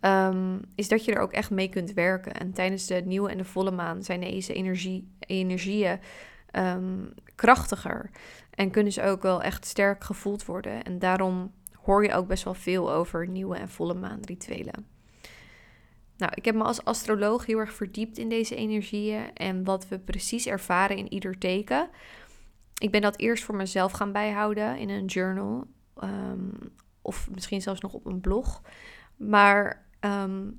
ehm, 0.00 0.58
is 0.74 0.88
dat 0.88 1.04
je 1.04 1.12
er 1.12 1.20
ook 1.20 1.32
echt 1.32 1.50
mee 1.50 1.68
kunt 1.68 1.92
werken. 1.92 2.32
En 2.32 2.52
tijdens 2.52 2.86
de 2.86 3.02
nieuwe 3.04 3.30
en 3.30 3.38
de 3.38 3.44
volle 3.44 3.70
maan 3.70 4.02
zijn 4.02 4.20
deze 4.20 4.52
energie, 4.52 5.08
energieën 5.18 5.98
ehm, 6.50 7.04
krachtiger 7.34 8.10
en 8.50 8.70
kunnen 8.70 8.92
ze 8.92 9.02
ook 9.02 9.22
wel 9.22 9.42
echt 9.42 9.66
sterk 9.66 10.04
gevoeld 10.04 10.44
worden. 10.44 10.84
En 10.84 10.98
daarom 10.98 11.52
hoor 11.82 12.04
je 12.04 12.14
ook 12.14 12.26
best 12.26 12.44
wel 12.44 12.54
veel 12.54 12.92
over 12.92 13.28
nieuwe 13.28 13.56
en 13.56 13.68
volle 13.68 13.94
maan 13.94 14.20
rituelen. 14.24 14.86
Nou, 16.16 16.32
ik 16.34 16.44
heb 16.44 16.54
me 16.54 16.62
als 16.62 16.84
astroloog 16.84 17.46
heel 17.46 17.58
erg 17.58 17.72
verdiept 17.72 18.18
in 18.18 18.28
deze 18.28 18.54
energieën 18.54 19.34
en 19.34 19.64
wat 19.64 19.88
we 19.88 19.98
precies 19.98 20.46
ervaren 20.46 20.96
in 20.96 21.12
ieder 21.12 21.38
teken. 21.38 21.88
Ik 22.78 22.90
ben 22.90 23.00
dat 23.00 23.18
eerst 23.18 23.44
voor 23.44 23.56
mezelf 23.56 23.92
gaan 23.92 24.12
bijhouden 24.12 24.78
in 24.78 24.88
een 24.88 25.04
journal. 25.04 25.66
Ehm, 25.96 26.48
of 27.02 27.28
misschien 27.30 27.62
zelfs 27.62 27.80
nog 27.80 27.92
op 27.92 28.06
een 28.06 28.20
blog. 28.20 28.62
Maar 29.16 29.86
ehm, 30.00 30.50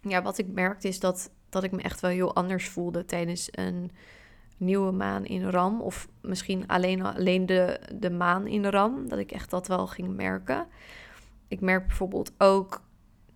ja, 0.00 0.22
wat 0.22 0.38
ik 0.38 0.46
merkte 0.46 0.88
is 0.88 1.00
dat, 1.00 1.30
dat 1.48 1.64
ik 1.64 1.72
me 1.72 1.82
echt 1.82 2.00
wel 2.00 2.10
heel 2.10 2.34
anders 2.34 2.68
voelde 2.68 3.04
tijdens 3.04 3.48
een 3.50 3.90
nieuwe 4.56 4.92
maan 4.92 5.24
in 5.24 5.50
Ram. 5.50 5.80
Of 5.80 6.08
misschien 6.20 6.66
alleen, 6.66 7.02
alleen 7.02 7.46
de, 7.46 7.80
de 7.94 8.10
maan 8.10 8.46
in 8.46 8.66
Ram. 8.66 9.08
Dat 9.08 9.18
ik 9.18 9.32
echt 9.32 9.50
dat 9.50 9.68
wel 9.68 9.86
ging 9.86 10.16
merken. 10.16 10.66
Ik 11.48 11.60
merk 11.60 11.86
bijvoorbeeld 11.86 12.32
ook 12.38 12.82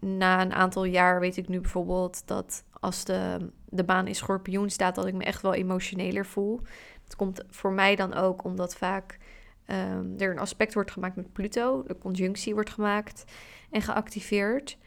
na 0.00 0.40
een 0.40 0.52
aantal 0.52 0.84
jaar, 0.84 1.20
weet 1.20 1.36
ik 1.36 1.48
nu 1.48 1.60
bijvoorbeeld 1.60 2.26
dat 2.26 2.64
als 2.82 3.04
de, 3.04 3.50
de 3.68 3.84
maan 3.86 4.06
in 4.06 4.14
schorpioen 4.14 4.70
staat, 4.70 4.94
dat 4.94 5.06
ik 5.06 5.14
me 5.14 5.24
echt 5.24 5.42
wel 5.42 5.54
emotioneler 5.54 6.26
voel. 6.26 6.60
Het 7.04 7.16
komt 7.16 7.42
voor 7.48 7.72
mij 7.72 7.96
dan 7.96 8.14
ook 8.14 8.44
omdat 8.44 8.76
vaak 8.76 9.18
ehm, 9.64 10.06
er 10.18 10.30
een 10.30 10.38
aspect 10.38 10.74
wordt 10.74 10.90
gemaakt 10.90 11.16
met 11.16 11.32
Pluto. 11.32 11.82
De 11.86 11.98
conjunctie 11.98 12.54
wordt 12.54 12.70
gemaakt 12.70 13.24
en 13.70 13.82
geactiveerd. 13.82 14.78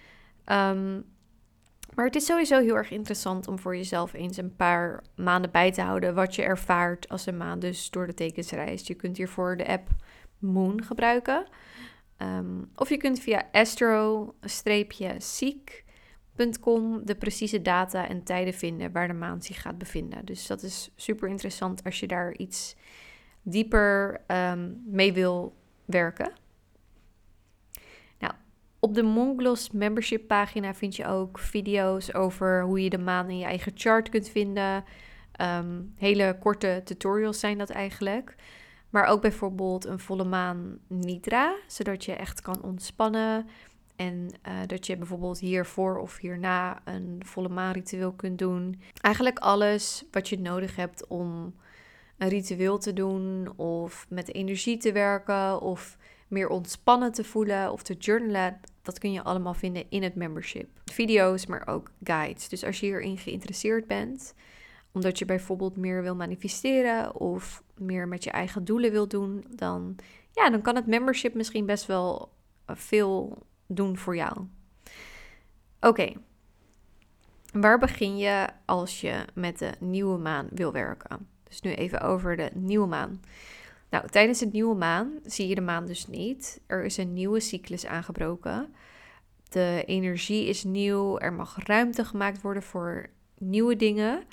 Ehm, 0.43 1.01
maar 1.93 2.05
het 2.05 2.15
is 2.15 2.25
sowieso 2.25 2.59
heel 2.59 2.75
erg 2.75 2.91
interessant 2.91 3.47
om 3.47 3.59
voor 3.59 3.75
jezelf 3.75 4.13
eens 4.13 4.37
een 4.37 4.55
paar 4.55 5.03
maanden 5.15 5.51
bij 5.51 5.71
te 5.71 5.81
houden 5.81 6.15
wat 6.15 6.35
je 6.35 6.43
ervaart 6.43 7.09
als 7.09 7.25
een 7.25 7.37
maan 7.37 7.59
dus 7.59 7.89
door 7.89 8.07
de 8.07 8.13
tekens 8.13 8.51
reist. 8.51 8.87
Je 8.87 8.93
kunt 8.93 9.17
hiervoor 9.17 9.57
de 9.57 9.67
app 9.67 9.87
Moon 10.39 10.83
gebruiken. 10.83 11.47
Ehm, 12.17 12.63
of 12.75 12.89
je 12.89 12.97
kunt 12.97 13.19
via 13.19 13.49
de 16.35 17.15
precieze 17.19 17.61
data 17.61 18.07
en 18.07 18.23
tijden 18.23 18.53
vinden 18.53 18.91
waar 18.91 19.07
de 19.07 19.13
maan 19.13 19.41
zich 19.41 19.61
gaat 19.61 19.77
bevinden. 19.77 20.25
Dus 20.25 20.47
dat 20.47 20.63
is 20.63 20.91
super 20.95 21.29
interessant 21.29 21.83
als 21.83 21.99
je 21.99 22.07
daar 22.07 22.35
iets 22.35 22.75
dieper 23.41 24.21
ehm, 24.27 24.71
mee 24.85 25.13
wil 25.13 25.55
werken. 25.85 26.31
Nou, 28.19 28.33
op 28.79 28.93
de 28.93 29.03
Monglos 29.03 29.71
membership 29.71 30.27
pagina 30.27 30.73
vind 30.73 30.95
je 30.95 31.05
ook 31.05 31.39
video's 31.39 32.13
over 32.13 32.63
hoe 32.63 32.83
je 32.83 32.89
de 32.89 32.97
maan 32.97 33.29
in 33.29 33.37
je 33.37 33.45
eigen 33.45 33.71
chart 33.75 34.09
kunt 34.09 34.29
vinden. 34.29 34.83
Ehm, 35.31 35.81
hele 35.95 36.37
korte 36.39 36.81
tutorials 36.83 37.39
zijn 37.39 37.57
dat 37.57 37.69
eigenlijk. 37.69 38.35
Maar 38.89 39.05
ook 39.05 39.21
bijvoorbeeld 39.21 39.85
een 39.85 39.99
volle 39.99 40.23
maan 40.23 40.79
nidra, 40.87 41.55
zodat 41.67 42.05
je 42.05 42.13
echt 42.13 42.41
kan 42.41 42.63
ontspannen. 42.63 43.47
En 43.95 44.29
uh, 44.47 44.53
dat 44.67 44.85
je 44.87 44.97
bijvoorbeeld 44.97 45.39
hiervoor 45.39 45.97
of 45.97 46.17
hierna 46.17 46.81
een 46.83 47.21
volle 47.25 47.49
maan 47.49 47.73
ritueel 47.73 48.11
kunt 48.11 48.39
doen. 48.39 48.81
Eigenlijk 49.01 49.39
alles 49.39 50.03
wat 50.11 50.29
je 50.29 50.39
nodig 50.39 50.75
hebt 50.75 51.07
om 51.07 51.55
een 52.17 52.29
ritueel 52.29 52.77
te 52.77 52.93
doen 52.93 53.53
of 53.57 54.05
met 54.09 54.33
energie 54.33 54.77
te 54.77 54.91
werken 54.91 55.61
of 55.61 55.97
meer 56.27 56.49
ontspannen 56.49 57.11
te 57.11 57.23
voelen 57.23 57.71
of 57.71 57.83
te 57.83 57.93
journalen. 57.93 58.59
Dat 58.81 58.99
kun 58.99 59.11
je 59.11 59.23
allemaal 59.23 59.53
vinden 59.53 59.85
in 59.89 60.03
het 60.03 60.15
membership. 60.15 60.67
Video's, 60.85 61.45
maar 61.45 61.67
ook 61.67 61.91
guides. 62.03 62.49
Dus 62.49 62.63
als 62.63 62.79
je 62.79 62.85
hierin 62.85 63.17
geïnteresseerd 63.17 63.87
bent, 63.87 64.33
omdat 64.91 65.19
je 65.19 65.25
bijvoorbeeld 65.25 65.75
meer 65.75 66.01
wil 66.01 66.15
manifesteren 66.15 67.15
of 67.15 67.63
meer 67.77 68.07
met 68.07 68.23
je 68.23 68.29
eigen 68.29 68.65
doelen 68.65 68.91
wil 68.91 69.07
doen, 69.07 69.45
dan, 69.49 69.95
ja, 70.31 70.49
dan 70.49 70.61
kan 70.61 70.75
het 70.75 70.87
membership 70.87 71.33
misschien 71.33 71.65
best 71.65 71.85
wel 71.85 72.31
eh, 72.65 72.75
veel 72.75 73.43
doen 73.67 73.98
voor 73.98 74.15
jou. 74.15 74.48
Oké, 75.79 76.13
waar 77.53 77.79
begin 77.79 78.17
je 78.17 78.48
als 78.65 79.01
je 79.01 79.25
met 79.34 79.60
de 79.60 79.72
nieuwe 79.79 80.17
maan 80.17 80.48
wil 80.51 80.72
werken? 80.72 81.27
Dus 81.43 81.62
nu 81.62 81.74
even 81.74 82.01
over 82.01 82.38
de 82.38 82.50
nieuwe 82.53 82.88
maan. 82.88 83.22
Nou, 83.89 84.07
tijdens 84.07 84.39
de 84.39 84.50
nieuwe 84.51 84.75
maan 84.75 85.12
zie 85.24 85.48
je 85.48 85.55
de 85.55 85.62
maan 85.62 85.86
dus 85.86 86.07
niet. 86.07 86.62
Er 86.67 86.84
is 86.84 86.98
een 86.98 87.13
nieuwe 87.13 87.39
cyclus 87.39 87.86
aangebroken. 87.86 88.74
De 89.50 89.84
energie 89.86 90.48
is 90.48 90.63
nieuw. 90.63 91.19
Er 91.19 91.34
mag 91.34 91.57
ruimte 91.65 92.05
gemaakt 92.05 92.41
worden 92.41 92.63
voor 92.63 93.10
nieuwe 93.38 93.75
dingen 93.75 94.24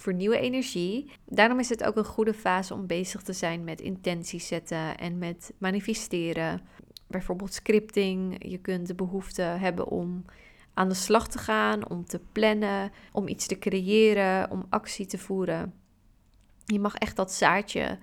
voor 0.00 0.14
nieuwe 0.14 0.38
energie. 0.38 1.10
Daarom 1.26 1.58
is 1.58 1.68
het 1.68 1.84
ook 1.84 1.96
een 1.96 2.04
goede 2.04 2.34
fase 2.34 2.74
om 2.74 2.86
bezig 2.86 3.22
te 3.22 3.32
zijn 3.32 3.64
met 3.64 3.80
intenties 3.80 4.46
zetten 4.46 4.98
en 4.98 5.18
met 5.18 5.52
manifesteren. 5.58 6.60
Bijvoorbeeld 7.10 7.52
scripting. 7.52 8.36
Je 8.50 8.58
kunt 8.58 8.86
de 8.86 8.94
behoefte 8.94 9.42
hebben 9.42 9.86
om 9.86 10.24
aan 10.74 10.88
de 10.88 10.94
slag 10.94 11.28
te 11.28 11.38
gaan, 11.38 11.88
om 11.88 12.04
te 12.04 12.20
plannen, 12.32 12.92
om 13.12 13.28
iets 13.28 13.46
te 13.46 13.58
creëren, 13.58 14.50
om 14.50 14.66
actie 14.68 15.06
te 15.06 15.18
voeren. 15.18 15.74
Je 16.64 16.80
mag 16.80 16.94
echt 16.94 17.16
dat 17.16 17.32
zaadje 17.32 17.98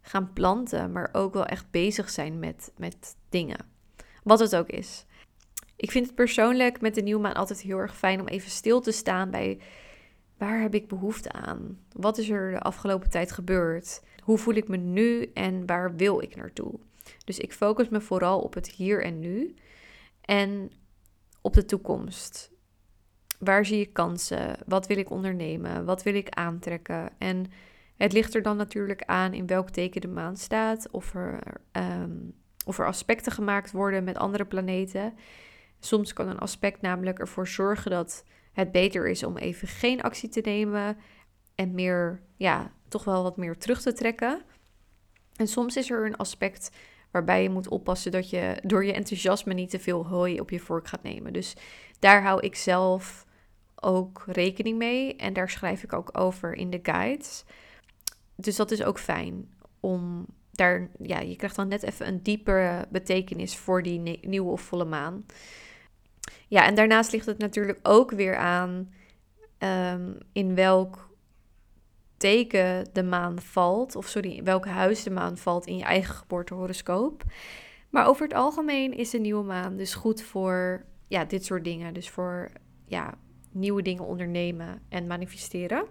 gaan 0.00 0.32
planten, 0.32 0.92
maar 0.92 1.08
ook 1.12 1.34
wel 1.34 1.46
echt 1.46 1.70
bezig 1.70 2.10
zijn 2.10 2.38
met, 2.38 2.72
met 2.76 3.16
dingen. 3.28 3.66
Wat 4.22 4.38
het 4.38 4.56
ook 4.56 4.68
is. 4.68 5.06
Ik 5.76 5.90
vind 5.90 6.06
het 6.06 6.14
persoonlijk 6.14 6.80
met 6.80 6.94
de 6.94 7.02
nieuwmaan 7.02 7.34
altijd 7.34 7.60
heel 7.60 7.78
erg 7.78 7.96
fijn 7.96 8.20
om 8.20 8.26
even 8.26 8.50
stil 8.50 8.80
te 8.80 8.92
staan 8.92 9.30
bij 9.30 9.60
Waar 10.38 10.60
heb 10.60 10.74
ik 10.74 10.88
behoefte 10.88 11.32
aan? 11.32 11.78
Wat 11.92 12.18
is 12.18 12.30
er 12.30 12.50
de 12.50 12.60
afgelopen 12.60 13.10
tijd 13.10 13.32
gebeurd? 13.32 14.02
Hoe 14.22 14.38
voel 14.38 14.54
ik 14.54 14.68
me 14.68 14.76
nu 14.76 15.30
en 15.34 15.66
waar 15.66 15.96
wil 15.96 16.22
ik 16.22 16.36
naartoe? 16.36 16.78
Dus 17.24 17.38
ik 17.38 17.52
focus 17.52 17.88
me 17.88 18.00
vooral 18.00 18.40
op 18.40 18.54
het 18.54 18.68
hier 18.70 19.04
en 19.04 19.20
nu 19.20 19.54
en 20.20 20.70
op 21.40 21.54
de 21.54 21.64
toekomst. 21.64 22.50
Waar 23.38 23.66
zie 23.66 23.80
ik 23.80 23.92
kansen? 23.92 24.58
Wat 24.66 24.86
wil 24.86 24.96
ik 24.96 25.10
ondernemen? 25.10 25.84
Wat 25.84 26.02
wil 26.02 26.14
ik 26.14 26.28
aantrekken? 26.28 27.10
En 27.18 27.46
het 27.96 28.12
ligt 28.12 28.34
er 28.34 28.42
dan 28.42 28.56
natuurlijk 28.56 29.02
aan 29.04 29.32
in 29.32 29.46
welk 29.46 29.70
teken 29.70 30.00
de 30.00 30.08
maan 30.08 30.36
staat, 30.36 30.90
of 30.90 31.14
er, 31.14 31.42
ehm, 31.72 32.16
of 32.66 32.78
er 32.78 32.86
aspecten 32.86 33.32
gemaakt 33.32 33.72
worden 33.72 34.04
met 34.04 34.16
andere 34.16 34.44
planeten. 34.44 35.14
Soms 35.80 36.12
kan 36.12 36.28
een 36.28 36.38
aspect 36.38 36.80
namelijk 36.80 37.18
ervoor 37.18 37.48
zorgen 37.48 37.90
dat 37.90 38.24
het 38.52 38.72
beter 38.72 39.08
is 39.08 39.22
om 39.22 39.36
even 39.36 39.68
geen 39.68 40.02
actie 40.02 40.28
te 40.28 40.40
nemen 40.40 40.96
en 41.54 41.74
meer, 41.74 42.22
ja, 42.36 42.72
toch 42.88 43.04
wel 43.04 43.22
wat 43.22 43.36
meer 43.36 43.56
terug 43.56 43.82
te 43.82 43.92
trekken. 43.92 44.42
En 45.36 45.46
soms 45.46 45.76
is 45.76 45.90
er 45.90 46.06
een 46.06 46.16
aspect 46.16 46.70
waarbij 47.10 47.42
je 47.42 47.50
moet 47.50 47.68
oppassen 47.68 48.12
dat 48.12 48.30
je 48.30 48.56
door 48.62 48.84
je 48.84 48.92
enthousiasme 48.92 49.54
niet 49.54 49.70
te 49.70 49.78
veel 49.78 50.06
hooi 50.06 50.40
op 50.40 50.50
je 50.50 50.60
vork 50.60 50.88
gaat 50.88 51.02
nemen. 51.02 51.32
Dus 51.32 51.56
daar 51.98 52.22
hou 52.22 52.40
ik 52.40 52.56
zelf 52.56 53.26
ook 53.74 54.24
rekening 54.26 54.78
mee 54.78 55.16
en 55.16 55.32
daar 55.32 55.50
schrijf 55.50 55.82
ik 55.82 55.92
ook 55.92 56.18
over 56.18 56.54
in 56.54 56.70
de 56.70 56.80
guides. 56.82 57.44
Dus 58.34 58.56
dat 58.56 58.70
is 58.70 58.82
ook 58.82 58.98
fijn 58.98 59.48
om 59.80 60.26
daar, 60.50 60.88
ja, 61.02 61.20
je 61.20 61.36
krijgt 61.36 61.56
dan 61.56 61.68
net 61.68 61.82
even 61.82 62.06
een 62.06 62.22
diepere 62.22 62.86
betekenis 62.90 63.56
voor 63.56 63.82
die 63.82 64.18
nieuwe 64.22 64.50
of 64.50 64.60
volle 64.60 64.84
maan. 64.84 65.26
Ja, 66.48 66.66
en 66.66 66.74
daarnaast 66.74 67.12
ligt 67.12 67.26
het 67.26 67.38
natuurlijk 67.38 67.78
ook 67.82 68.10
weer 68.10 68.36
aan 68.36 68.92
ehm, 69.58 70.12
in 70.32 70.54
welk 70.54 71.07
teken 72.18 72.88
de 72.92 73.02
maan 73.02 73.40
valt, 73.40 73.96
of 73.96 74.06
sorry, 74.06 74.36
in 74.36 74.44
welk 74.44 74.66
huis 74.66 75.02
de 75.02 75.10
maan 75.10 75.36
valt 75.36 75.66
in 75.66 75.76
je 75.76 75.84
eigen 75.84 76.14
geboortehoroscoop. 76.14 77.24
Maar 77.90 78.06
over 78.06 78.22
het 78.22 78.34
algemeen 78.34 78.96
is 78.96 79.10
de 79.10 79.18
nieuwe 79.18 79.44
maan 79.44 79.76
dus 79.76 79.94
goed 79.94 80.22
voor 80.22 80.84
ja, 81.06 81.24
dit 81.24 81.44
soort 81.44 81.64
dingen. 81.64 81.94
Dus 81.94 82.10
voor 82.10 82.50
ja, 82.86 83.14
nieuwe 83.52 83.82
dingen 83.82 84.04
ondernemen 84.04 84.82
en 84.88 85.06
manifesteren. 85.06 85.86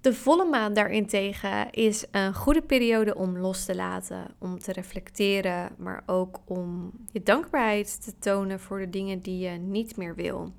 De 0.00 0.14
volle 0.14 0.44
maan 0.44 0.74
daarentegen 0.74 1.70
is 1.70 2.06
een 2.10 2.34
goede 2.34 2.62
periode 2.62 3.14
om 3.14 3.38
los 3.38 3.64
te 3.64 3.74
laten, 3.74 4.34
om 4.38 4.58
te 4.58 4.72
reflecteren, 4.72 5.70
maar 5.78 6.02
ook 6.06 6.40
om 6.44 6.92
je 7.12 7.22
dankbaarheid 7.22 8.04
te 8.04 8.18
tonen 8.18 8.60
voor 8.60 8.78
de 8.78 8.90
dingen 8.90 9.20
die 9.20 9.38
je 9.38 9.50
niet 9.50 9.96
meer 9.96 10.14
wil. 10.14 10.52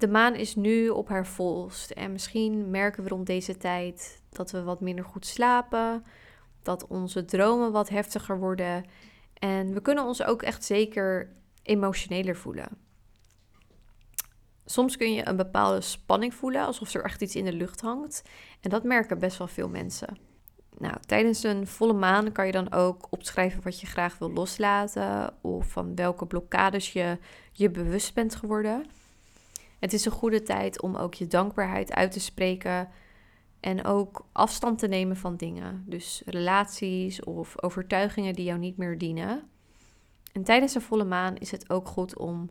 De 0.00 0.08
maan 0.08 0.34
is 0.34 0.56
nu 0.56 0.88
op 0.88 1.08
haar 1.08 1.26
volst 1.26 1.90
en 1.90 2.12
misschien 2.12 2.70
merken 2.70 3.02
we 3.02 3.08
rond 3.08 3.26
deze 3.26 3.56
tijd 3.56 4.22
dat 4.30 4.50
we 4.50 4.62
wat 4.62 4.80
minder 4.80 5.04
goed 5.04 5.26
slapen, 5.26 6.04
dat 6.62 6.86
onze 6.86 7.24
dromen 7.24 7.72
wat 7.72 7.88
heftiger 7.88 8.38
worden 8.38 8.84
en 9.34 9.72
we 9.72 9.80
kunnen 9.80 10.04
ons 10.04 10.22
ook 10.22 10.42
echt 10.42 10.64
zeker 10.64 11.32
emotioneler 11.62 12.36
voelen. 12.36 12.68
Soms 14.64 14.96
kun 14.96 15.12
je 15.12 15.28
een 15.28 15.36
bepaalde 15.36 15.80
spanning 15.80 16.34
voelen, 16.34 16.66
alsof 16.66 16.94
er 16.94 17.04
echt 17.04 17.22
iets 17.22 17.36
in 17.36 17.44
de 17.44 17.52
lucht 17.52 17.80
hangt. 17.80 18.22
En 18.60 18.70
dat 18.70 18.84
merken 18.84 19.18
best 19.18 19.38
wel 19.38 19.46
veel 19.46 19.68
mensen. 19.68 20.18
Nou, 20.78 20.94
tijdens 21.06 21.42
een 21.42 21.66
volle 21.66 21.92
maan 21.92 22.32
kan 22.32 22.46
je 22.46 22.52
dan 22.52 22.72
ook 22.72 23.06
opschrijven 23.10 23.62
wat 23.62 23.80
je 23.80 23.86
graag 23.86 24.18
wil 24.18 24.32
loslaten 24.32 25.34
of 25.40 25.66
van 25.66 25.94
welke 25.94 26.26
blokkades 26.26 26.92
je 26.92 27.18
je 27.52 27.70
bewust 27.70 28.14
bent 28.14 28.34
geworden. 28.34 28.86
Het 29.80 29.92
is 29.92 30.04
een 30.04 30.12
goede 30.12 30.42
tijd 30.42 30.82
om 30.82 30.96
ook 30.96 31.14
je 31.14 31.26
dankbaarheid 31.26 31.92
uit 31.92 32.12
te 32.12 32.20
spreken 32.20 32.88
en 33.60 33.84
ook 33.84 34.26
afstand 34.32 34.78
te 34.78 34.88
nemen 34.88 35.16
van 35.16 35.36
dingen. 35.36 35.84
Dus 35.86 36.22
relaties 36.26 37.24
of 37.24 37.62
overtuigingen 37.62 38.34
die 38.34 38.44
jou 38.44 38.58
niet 38.58 38.76
meer 38.76 38.98
dienen. 38.98 39.42
En 40.32 40.44
tijdens 40.44 40.74
een 40.74 40.80
volle 40.80 41.04
maan 41.04 41.36
is 41.36 41.50
het 41.50 41.70
ook 41.70 41.88
goed 41.88 42.18
om 42.18 42.50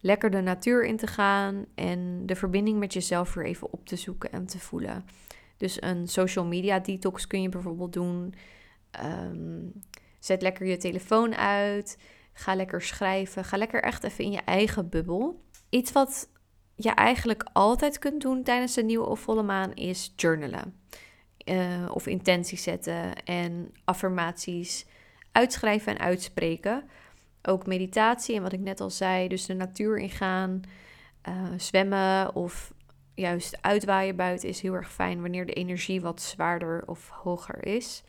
lekker 0.00 0.30
de 0.30 0.40
natuur 0.40 0.84
in 0.84 0.96
te 0.96 1.06
gaan 1.06 1.66
en 1.74 2.26
de 2.26 2.36
verbinding 2.36 2.78
met 2.78 2.92
jezelf 2.92 3.34
weer 3.34 3.44
even 3.44 3.72
op 3.72 3.86
te 3.86 3.96
zoeken 3.96 4.32
en 4.32 4.46
te 4.46 4.58
voelen. 4.58 5.04
Dus 5.56 5.82
een 5.82 6.08
social 6.08 6.44
media 6.44 6.78
detox 6.78 7.26
kun 7.26 7.42
je 7.42 7.48
bijvoorbeeld 7.48 7.92
doen. 7.92 8.34
Ehm, 8.90 9.60
zet 10.18 10.42
lekker 10.42 10.66
je 10.66 10.76
telefoon 10.76 11.34
uit. 11.34 11.98
Ga 12.32 12.54
lekker 12.54 12.82
schrijven. 12.82 13.44
Ga 13.44 13.56
lekker 13.56 13.82
echt 13.82 14.04
even 14.04 14.24
in 14.24 14.32
je 14.32 14.40
eigen 14.44 14.88
bubbel. 14.88 15.44
Iets 15.68 15.92
wat 15.92 16.28
je 16.82 16.90
eigenlijk 16.90 17.44
altijd 17.52 17.98
kunt 17.98 18.20
doen 18.20 18.42
tijdens 18.42 18.76
een 18.76 18.86
nieuwe 18.86 19.06
of 19.06 19.20
volle 19.20 19.42
maan 19.42 19.74
is 19.74 20.12
journalen. 20.16 20.80
Uh, 21.44 21.90
of 21.90 22.06
intenties 22.06 22.62
zetten 22.62 23.24
en 23.24 23.74
affirmaties 23.84 24.86
uitschrijven 25.32 25.92
en 25.92 26.04
uitspreken. 26.04 26.84
Ook 27.42 27.66
meditatie 27.66 28.36
en 28.36 28.42
wat 28.42 28.52
ik 28.52 28.60
net 28.60 28.80
al 28.80 28.90
zei, 28.90 29.28
dus 29.28 29.46
de 29.46 29.54
natuur 29.54 29.98
ingaan, 29.98 30.60
uh, 31.28 31.34
zwemmen 31.56 32.34
of 32.34 32.72
juist 33.14 33.62
uitwaaien 33.62 34.16
buiten 34.16 34.48
is 34.48 34.60
heel 34.60 34.74
erg 34.74 34.92
fijn 34.92 35.20
wanneer 35.20 35.46
de 35.46 35.52
energie 35.52 36.00
wat 36.00 36.22
zwaarder 36.22 36.82
of 36.86 37.08
hoger 37.08 37.66
is. 37.66 38.02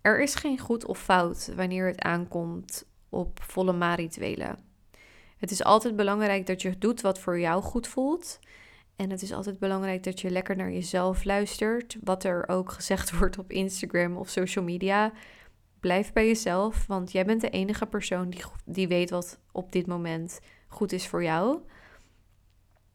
Er 0.00 0.22
is 0.22 0.34
geen 0.34 0.58
goed 0.58 0.84
of 0.84 0.98
fout 0.98 1.52
wanneer 1.56 1.86
het 1.86 2.00
aankomt 2.00 2.86
op 3.08 3.42
volle 3.42 3.72
maanrituelen. 3.72 4.63
Het 5.44 5.52
is 5.52 5.64
altijd 5.64 5.96
belangrijk 5.96 6.46
dat 6.46 6.62
je 6.62 6.78
doet 6.78 7.00
wat 7.00 7.18
voor 7.18 7.38
jou 7.40 7.62
goed 7.62 7.86
voelt. 7.86 8.38
En 8.96 9.10
het 9.10 9.22
is 9.22 9.32
altijd 9.32 9.58
belangrijk 9.58 10.02
dat 10.02 10.20
je 10.20 10.30
lekker 10.30 10.56
naar 10.56 10.72
jezelf 10.72 11.24
luistert. 11.24 11.96
Wat 12.00 12.24
er 12.24 12.48
ook 12.48 12.72
gezegd 12.72 13.10
wordt 13.18 13.38
op 13.38 13.50
Instagram 13.50 14.16
of 14.16 14.28
social 14.28 14.64
media. 14.64 15.12
Blijf 15.80 16.12
bij 16.12 16.26
jezelf, 16.26 16.86
want 16.86 17.12
jij 17.12 17.24
bent 17.24 17.40
de 17.40 17.50
enige 17.50 17.86
persoon 17.86 18.30
die, 18.30 18.44
die 18.64 18.88
weet 18.88 19.10
wat 19.10 19.38
op 19.52 19.72
dit 19.72 19.86
moment 19.86 20.40
goed 20.68 20.92
is 20.92 21.06
voor 21.06 21.22
jou. 21.22 21.58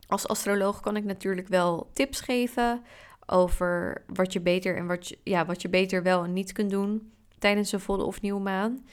Als 0.07 0.27
astroloog 0.27 0.79
kan 0.79 0.95
ik 0.95 1.03
natuurlijk 1.03 1.47
wel 1.47 1.89
tips 1.93 2.21
geven 2.21 2.83
over 3.25 4.03
wat 4.07 4.33
je 4.33 4.41
beter 4.41 4.77
en 4.77 4.87
wat 4.87 5.07
je, 5.07 5.17
ja, 5.23 5.45
wat 5.45 5.61
je 5.61 5.69
beter 5.69 6.03
wel 6.03 6.23
en 6.23 6.33
niet 6.33 6.51
kunt 6.51 6.69
doen 6.69 7.11
tijdens 7.39 7.71
een 7.71 7.79
volle 7.79 8.03
of 8.03 8.21
nieuwe 8.21 8.41
maan. 8.41 8.85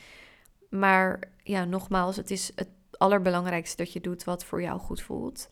Maar 0.70 1.20
ja, 1.42 1.64
nogmaals, 1.64 2.16
het 2.16 2.30
is 2.30 2.52
het 2.54 2.68
allerbelangrijkste 2.98 3.76
dat 3.76 3.92
je 3.92 4.00
doet 4.00 4.24
wat 4.24 4.44
voor 4.44 4.62
jou 4.62 4.78
goed 4.78 5.02
voelt. 5.02 5.48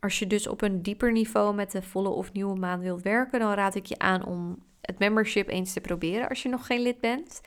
Als 0.00 0.18
je 0.18 0.26
dus 0.26 0.46
op 0.46 0.62
een 0.62 0.82
dieper 0.82 1.12
niveau 1.12 1.54
met 1.54 1.70
de 1.70 1.82
volle 1.82 2.08
of 2.08 2.32
nieuwe 2.32 2.58
maan 2.58 2.80
wilt 2.80 3.02
werken, 3.02 3.40
dan 3.40 3.52
raad 3.52 3.74
ik 3.74 3.86
je 3.86 3.98
aan 3.98 4.24
om 4.24 4.62
het 4.80 4.98
membership 4.98 5.48
eens 5.48 5.72
te 5.72 5.80
proberen 5.80 6.28
als 6.28 6.42
je 6.42 6.48
nog 6.48 6.66
geen 6.66 6.80
lid 6.82 7.00
bent. 7.00 7.40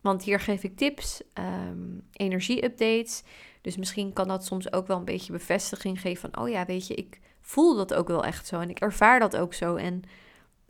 Want 0.00 0.22
hier 0.22 0.40
geef 0.40 0.62
ik 0.62 0.76
tips, 0.76 1.22
um, 1.34 2.02
energie-updates. 2.12 3.22
Dus 3.60 3.76
misschien 3.76 4.12
kan 4.12 4.28
dat 4.28 4.44
soms 4.44 4.72
ook 4.72 4.86
wel 4.86 4.96
een 4.96 5.04
beetje 5.04 5.32
bevestiging 5.32 6.00
geven 6.00 6.30
van, 6.30 6.42
oh 6.42 6.48
ja, 6.48 6.64
weet 6.64 6.86
je, 6.86 6.94
ik 6.94 7.20
voel 7.40 7.76
dat 7.76 7.94
ook 7.94 8.08
wel 8.08 8.24
echt 8.24 8.46
zo 8.46 8.60
en 8.60 8.70
ik 8.70 8.80
ervaar 8.80 9.20
dat 9.20 9.36
ook 9.36 9.54
zo. 9.54 9.76
En 9.76 10.02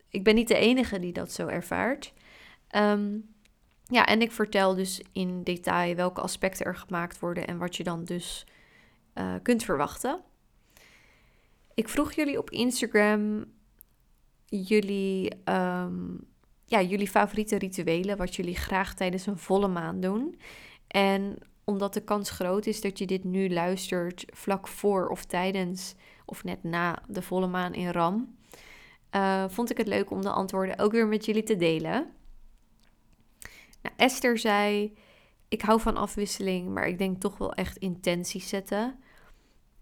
ik 0.09 0.25
ben 0.25 0.35
niet 0.35 0.49
de 0.49 0.57
enige 0.57 0.99
die 0.99 1.13
dat 1.13 1.33
zo 1.33 1.47
ervaart. 1.47 2.13
Um, 2.77 3.35
ja, 3.89 4.07
en 4.07 4.21
ik 4.21 4.33
vertel 4.33 4.75
dus 4.75 5.03
in 5.13 5.43
detail 5.43 5.95
welke 5.95 6.21
aspecten 6.21 6.67
er 6.67 6.77
gemaakt 6.77 7.19
worden 7.19 7.47
en 7.47 7.59
wat 7.59 7.77
je 7.77 7.85
dan 7.85 8.05
dus 8.05 8.47
uh, 9.15 9.35
kunt 9.43 9.65
verwachten. 9.65 10.21
Ik 11.75 11.89
vroeg 11.89 12.13
jullie 12.13 12.39
op 12.39 12.51
Instagram 12.51 13.45
jullie, 14.49 15.33
um, 15.45 16.27
ja, 16.65 16.83
jullie 16.83 17.09
favoriete 17.09 17.57
rituelen, 17.57 18.17
wat 18.17 18.37
jullie 18.37 18.57
graag 18.57 18.95
tijdens 18.95 19.27
een 19.27 19.39
volle 19.39 19.69
maan 19.69 20.01
doen. 20.01 20.41
En 20.87 21.39
omdat 21.65 21.95
de 21.95 22.05
kans 22.05 22.31
groot 22.31 22.67
is 22.67 22.81
dat 22.81 22.99
je 22.99 23.07
dit 23.07 23.25
nu 23.25 23.53
luistert 23.53 24.25
vlak 24.27 24.69
voor 24.69 25.09
of 25.09 25.25
tijdens 25.25 25.95
of 26.25 26.45
net 26.45 26.63
na 26.63 27.03
de 27.09 27.23
volle 27.23 27.47
maan 27.47 27.75
in 27.75 27.91
Ram, 27.91 28.37
uh, 29.17 29.45
vond 29.49 29.71
ik 29.71 29.77
het 29.77 29.87
leuk 29.87 30.11
om 30.11 30.23
de 30.23 30.31
antwoorden 30.31 30.79
ook 30.79 30.93
weer 30.93 31.07
met 31.07 31.25
jullie 31.25 31.43
te 31.43 31.57
delen. 31.57 32.11
Nou, 33.87 33.99
Esther 33.99 34.39
zei: 34.39 34.97
Ik 35.49 35.63
hou 35.63 35.81
van 35.81 35.97
afwisseling, 35.97 36.69
maar 36.69 36.89
ik 36.89 36.99
denk 36.99 37.21
toch 37.21 37.39
wel 37.39 37.53
echt 37.53 37.77
intenties 37.77 38.49
zetten. 38.49 38.99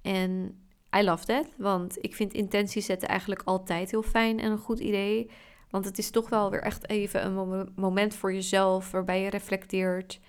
En 0.02 0.58
I 0.96 1.02
love 1.02 1.24
that, 1.24 1.46
want 1.56 1.96
ik 2.00 2.14
vind 2.14 2.32
intenties 2.32 2.86
zetten 2.86 3.08
eigenlijk 3.08 3.42
altijd 3.44 3.90
heel 3.90 4.02
fijn 4.02 4.40
en 4.40 4.50
een 4.50 4.58
goed 4.58 4.78
idee. 4.78 5.30
Want 5.70 5.84
het 5.84 5.98
is 5.98 6.10
toch 6.10 6.28
wel 6.28 6.50
weer 6.50 6.62
echt 6.62 6.88
even 6.88 7.26
een 7.26 7.72
moment 7.76 8.14
voor 8.14 8.32
jezelf 8.32 8.90
waarbij 8.90 9.20
je 9.20 9.30
reflecteert 9.30 10.20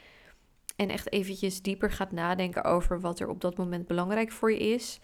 en 0.76 0.90
echt 0.90 1.12
eventjes 1.12 1.62
dieper 1.62 1.92
gaat 1.92 2.12
nadenken 2.12 2.64
over 2.64 3.00
wat 3.00 3.20
er 3.20 3.30
op 3.30 3.42
dat 3.42 3.58
moment 3.58 3.88
belangrijk 3.88 4.32
voor 4.32 4.52
je 4.52 4.60
is. 4.60 5.00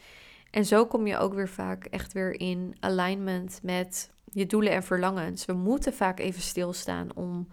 En 0.51 0.65
zo 0.65 0.85
kom 0.85 1.07
je 1.07 1.17
ook 1.17 1.33
weer 1.33 1.49
vaak 1.49 1.85
echt 1.85 2.13
weer 2.13 2.39
in 2.39 2.75
alignment 2.79 3.59
met 3.63 4.11
je 4.25 4.45
doelen 4.45 4.71
en 4.71 4.83
verlangens. 4.83 5.45
We 5.45 5.53
moeten 5.53 5.93
vaak 5.93 6.19
even 6.19 6.41
stilstaan 6.41 7.15
om 7.15 7.47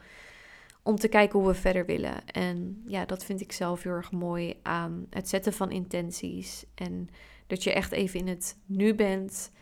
om 0.88 0.96
te 0.96 1.08
kijken 1.08 1.38
hoe 1.38 1.48
we 1.48 1.54
verder 1.54 1.86
willen. 1.86 2.26
En 2.26 2.82
ja, 2.86 3.04
dat 3.04 3.24
vind 3.24 3.40
ik 3.40 3.52
zelf 3.52 3.82
heel 3.82 3.92
erg 3.92 4.12
mooi 4.12 4.54
aan 4.62 5.06
het 5.10 5.28
zetten 5.28 5.52
van 5.52 5.70
intenties. 5.70 6.64
En 6.74 7.08
dat 7.46 7.64
je 7.64 7.72
echt 7.72 7.92
even 7.92 8.20
in 8.20 8.28
het 8.28 8.58
nu 8.66 8.94
bent 8.94 9.52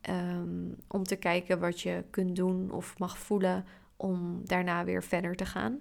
ehm, 0.00 0.70
om 0.88 1.04
te 1.04 1.16
kijken 1.16 1.60
wat 1.60 1.80
je 1.80 2.04
kunt 2.10 2.36
doen 2.36 2.70
of 2.70 2.98
mag 2.98 3.18
voelen 3.18 3.64
om 3.96 4.40
daarna 4.44 4.84
weer 4.84 5.02
verder 5.02 5.36
te 5.36 5.46
gaan. 5.46 5.78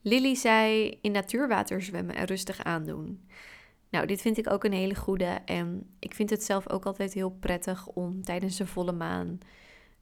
Lily 0.00 0.34
zei 0.34 0.98
in 1.00 1.12
natuurwater 1.12 1.82
zwemmen 1.82 2.14
en 2.14 2.26
rustig 2.26 2.64
aandoen. 2.64 3.28
Nou, 3.90 4.06
dit 4.06 4.20
vind 4.20 4.38
ik 4.38 4.50
ook 4.50 4.64
een 4.64 4.72
hele 4.72 4.94
goede. 4.94 5.38
En 5.44 5.94
ik 5.98 6.14
vind 6.14 6.30
het 6.30 6.44
zelf 6.44 6.70
ook 6.70 6.86
altijd 6.86 7.12
heel 7.12 7.30
prettig 7.30 7.86
om 7.86 8.22
tijdens 8.22 8.56
de 8.56 8.66
volle 8.66 8.92
maan 8.92 9.38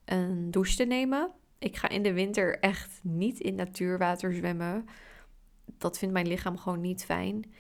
een 0.05 0.51
douche 0.51 0.77
te 0.77 0.85
nemen. 0.85 1.31
Ik 1.64 1.77
ga 1.77 1.88
in 1.88 2.03
de 2.03 2.12
winter 2.12 2.59
echt 2.59 3.00
niet 3.03 3.40
in 3.40 3.55
natuurwater 3.55 4.35
zwemmen. 4.35 4.88
Dat 5.79 5.98
vindt 5.98 6.14
mijn 6.14 6.27
lichaam 6.27 6.59
gewoon 6.59 6.81
niet 6.81 7.05
fijn. 7.05 7.53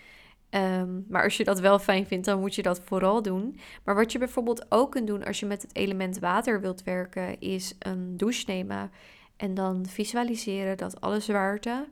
Ehm, 0.50 1.00
maar 1.08 1.22
als 1.22 1.36
je 1.36 1.44
dat 1.44 1.60
wel 1.60 1.78
fijn 1.78 2.06
vindt, 2.06 2.26
dan 2.26 2.40
moet 2.40 2.54
je 2.54 2.62
dat 2.62 2.80
vooral 2.80 3.22
doen. 3.22 3.58
Maar 3.84 3.94
wat 3.94 4.12
je 4.12 4.18
bijvoorbeeld 4.18 4.66
ook 4.68 4.90
kunt 4.90 5.06
doen 5.06 5.24
als 5.24 5.40
je 5.40 5.46
met 5.46 5.62
het 5.62 5.76
element 5.76 6.18
water 6.18 6.60
wilt 6.60 6.82
werken, 6.82 7.40
is 7.40 7.74
een 7.78 8.16
douche 8.16 8.44
nemen. 8.46 8.90
En 9.36 9.54
dan 9.54 9.86
visualiseren 9.86 10.76
dat 10.76 11.00
alle 11.00 11.20
zwaarte 11.20 11.88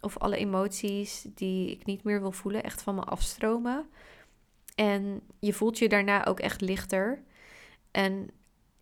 of 0.00 0.18
alle 0.18 0.36
emoties 0.36 1.26
die 1.34 1.70
ik 1.70 1.86
niet 1.86 2.04
meer 2.04 2.20
wil 2.20 2.32
voelen, 2.32 2.62
echt 2.62 2.82
van 2.82 2.94
me 2.94 3.02
afstromen. 3.02 3.86
En 4.74 5.20
je 5.38 5.52
voelt 5.52 5.78
je 5.78 5.88
daarna 5.88 6.26
ook 6.26 6.40
echt 6.40 6.60
lichter. 6.60 7.22
En 7.90 8.30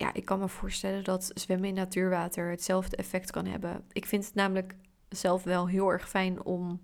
ja, 0.00 0.14
ik 0.14 0.24
kan 0.24 0.38
me 0.38 0.48
voorstellen 0.48 1.04
dat 1.04 1.30
zwemmen 1.34 1.68
in 1.68 1.74
natuurwater 1.74 2.50
hetzelfde 2.50 2.96
effect 2.96 3.30
kan 3.30 3.46
hebben. 3.46 3.84
Ik 3.92 4.06
vind 4.06 4.24
het 4.24 4.34
namelijk 4.34 4.74
zelf 5.08 5.42
wel 5.42 5.68
heel 5.68 5.90
erg 5.90 6.08
fijn 6.08 6.44
om 6.44 6.80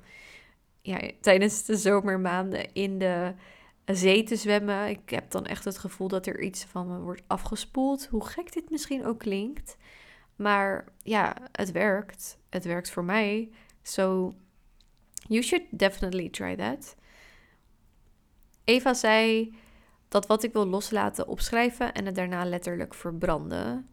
ja, 0.82 1.10
tijdens 1.20 1.64
de 1.64 1.76
zomermaanden 1.76 2.72
in 2.72 2.98
de 2.98 3.34
zee 3.84 4.22
te 4.22 4.36
zwemmen. 4.36 4.88
Ik 4.88 5.10
heb 5.10 5.30
dan 5.30 5.46
echt 5.46 5.64
het 5.64 5.78
gevoel 5.78 6.08
dat 6.08 6.26
er 6.26 6.42
iets 6.42 6.64
van 6.64 6.88
me 6.88 6.98
wordt 6.98 7.22
afgespoeld. 7.26 8.06
Hoe 8.06 8.26
gek 8.26 8.52
dit 8.52 8.70
misschien 8.70 9.06
ook 9.06 9.18
klinkt. 9.18 9.76
Maar 10.36 10.84
ja, 11.02 11.36
het 11.52 11.72
werkt. 11.72 12.38
Het 12.50 12.64
werkt 12.64 12.90
voor 12.90 13.04
mij. 13.04 13.50
So 13.82 14.34
you 15.28 15.42
should 15.42 15.64
definitely 15.70 16.28
try 16.28 16.56
that. 16.56 16.96
Eva 18.64 18.94
zei 18.94 19.54
dat 20.08 20.26
wat 20.26 20.42
ik 20.42 20.52
wil 20.52 20.66
loslaten 20.66 21.28
opschrijven 21.28 21.92
en 21.92 22.06
het 22.06 22.14
daarna 22.14 22.44
letterlijk 22.44 22.94
verbranden. 22.94 23.88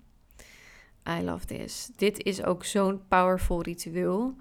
I 1.09 1.23
love 1.23 1.45
this. 1.45 1.89
Dit 1.95 2.23
is 2.23 2.43
ook 2.43 2.65
zo'n 2.65 3.07
powerful 3.07 3.61
ritueel. 3.61 4.35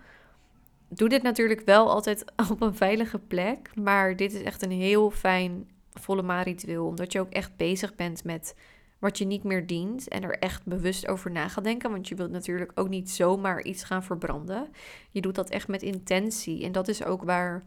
Doe 0.88 1.08
dit 1.08 1.22
natuurlijk 1.22 1.61
wel 1.61 1.90
altijd 1.90 2.24
op 2.50 2.61
een 2.61 2.74
veilige 2.74 3.18
plek, 3.18 3.70
maar 3.74 4.16
dit 4.16 4.32
is 4.32 4.42
echt 4.42 4.62
een 4.62 4.70
heel 4.70 5.11
fijn 5.11 5.70
volle 5.92 6.22
maan 6.22 6.42
ritueel, 6.42 6.87
omdat 6.87 7.12
je 7.12 7.20
ook 7.20 7.32
echt 7.32 7.56
bezig 7.56 7.94
bent 7.94 8.24
met 8.24 8.54
wat 8.98 9.18
je 9.18 9.24
niet 9.24 9.44
meer 9.44 9.66
dient 9.66 10.08
en 10.08 10.22
er 10.22 10.38
echt 10.38 10.66
bewust 10.66 11.08
over 11.08 11.30
na 11.30 11.48
gaat 11.48 11.64
denken, 11.64 11.90
want 11.90 12.08
je 12.08 12.14
wilt 12.14 12.30
natuurlijk 12.30 12.72
ook 12.74 12.88
niet 12.88 13.11
zomaar 13.11 13.62
iets 13.62 13.85
gaan 13.85 14.04
verbranden. 14.04 14.68
Je 15.11 15.20
doet 15.20 15.35
dat 15.35 15.50
echt 15.50 15.68
met 15.68 15.82
intentie 15.82 16.64
en 16.64 16.72
dat 16.72 16.88
is 16.88 17.04
ook 17.04 17.22
waar 17.22 17.64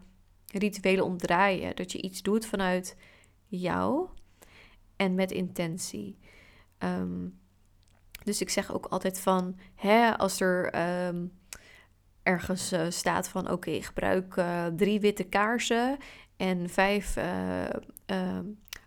rituelen 0.52 1.04
om 1.04 1.18
draaien, 1.18 1.76
dat 1.76 1.92
je 1.92 2.02
iets 2.02 2.22
doet 2.22 2.46
vanuit 2.46 2.96
jou 3.58 4.08
en 4.96 5.14
met 5.14 5.30
intentie. 5.32 6.18
Ehm, 6.78 7.28
Dus 8.24 8.40
ik 8.40 8.50
zeg 8.50 8.72
ook 8.72 8.86
altijd 8.86 9.20
van, 9.20 9.58
hè, 9.74 10.18
als 10.18 10.40
er 10.40 10.70
ehm, 10.70 11.26
ergens 12.22 12.72
uh, 12.72 12.86
staat 12.88 13.28
van, 13.28 13.50
oké, 13.50 13.82
gebruik 13.82 14.36
uh, 14.36 14.66
drie 14.66 15.00
witte 15.00 15.24
kaarsen 15.24 15.96
en 16.36 16.68
vijf 16.68 17.16
uh, 17.16 18.38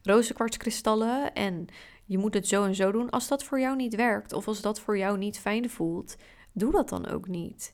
rozenkwartskristallen 0.04 1.34
en 1.34 1.66
je 2.06 2.18
moet 2.18 2.34
het 2.34 2.48
zo 2.48 2.64
en 2.64 2.76
zo 2.76 2.92
doen. 2.92 3.10
Als 3.10 3.28
dat 3.28 3.44
voor 3.44 3.60
jou 3.60 3.76
niet 3.76 3.96
werkt 3.96 4.34
of 4.34 4.48
als 4.48 4.62
dat 4.62 4.80
voor 4.80 4.98
jou 4.98 5.18
niet 5.18 5.40
fijn 5.40 5.70
voelt, 5.70 6.16
doe 6.52 6.72
dat 6.72 6.90
dan 6.90 7.08
ook 7.08 7.28
niet. 7.28 7.74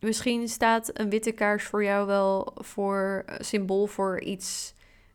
Misschien 0.00 0.48
staat 0.48 0.98
een 0.98 1.10
witte 1.10 1.32
kaars 1.32 1.64
voor 1.64 1.84
jou 1.84 2.06
wel 2.06 2.52
voor 2.54 3.24
symbool 3.38 3.86
voor 3.86 4.20
iets 4.20 4.74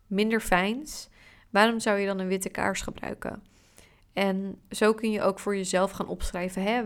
minder 0.10 0.41
fijns. 0.41 1.10
Waarom 1.50 1.80
zou 1.80 2.00
je 2.00 2.06
dan 2.06 2.19
een 2.19 2.28
witte 2.28 2.50
kaars 2.50 2.82
gebruiken? 2.82 3.43
En 4.13 4.62
zo 4.69 4.93
kun 4.93 5.12
je 5.12 5.22
ook 5.22 5.39
voor 5.39 5.56
jezelf 5.56 5.91
gaan 5.91 6.08
opschrijven: 6.08 6.63
hè, 6.63 6.84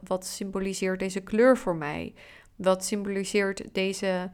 wat 0.00 0.26
symboliseert 0.26 0.98
deze 0.98 1.20
kleur 1.20 1.56
voor 1.56 1.76
mij? 1.76 2.14
Wat 2.56 2.84
symboliseert 2.84 3.74
deze 3.74 4.30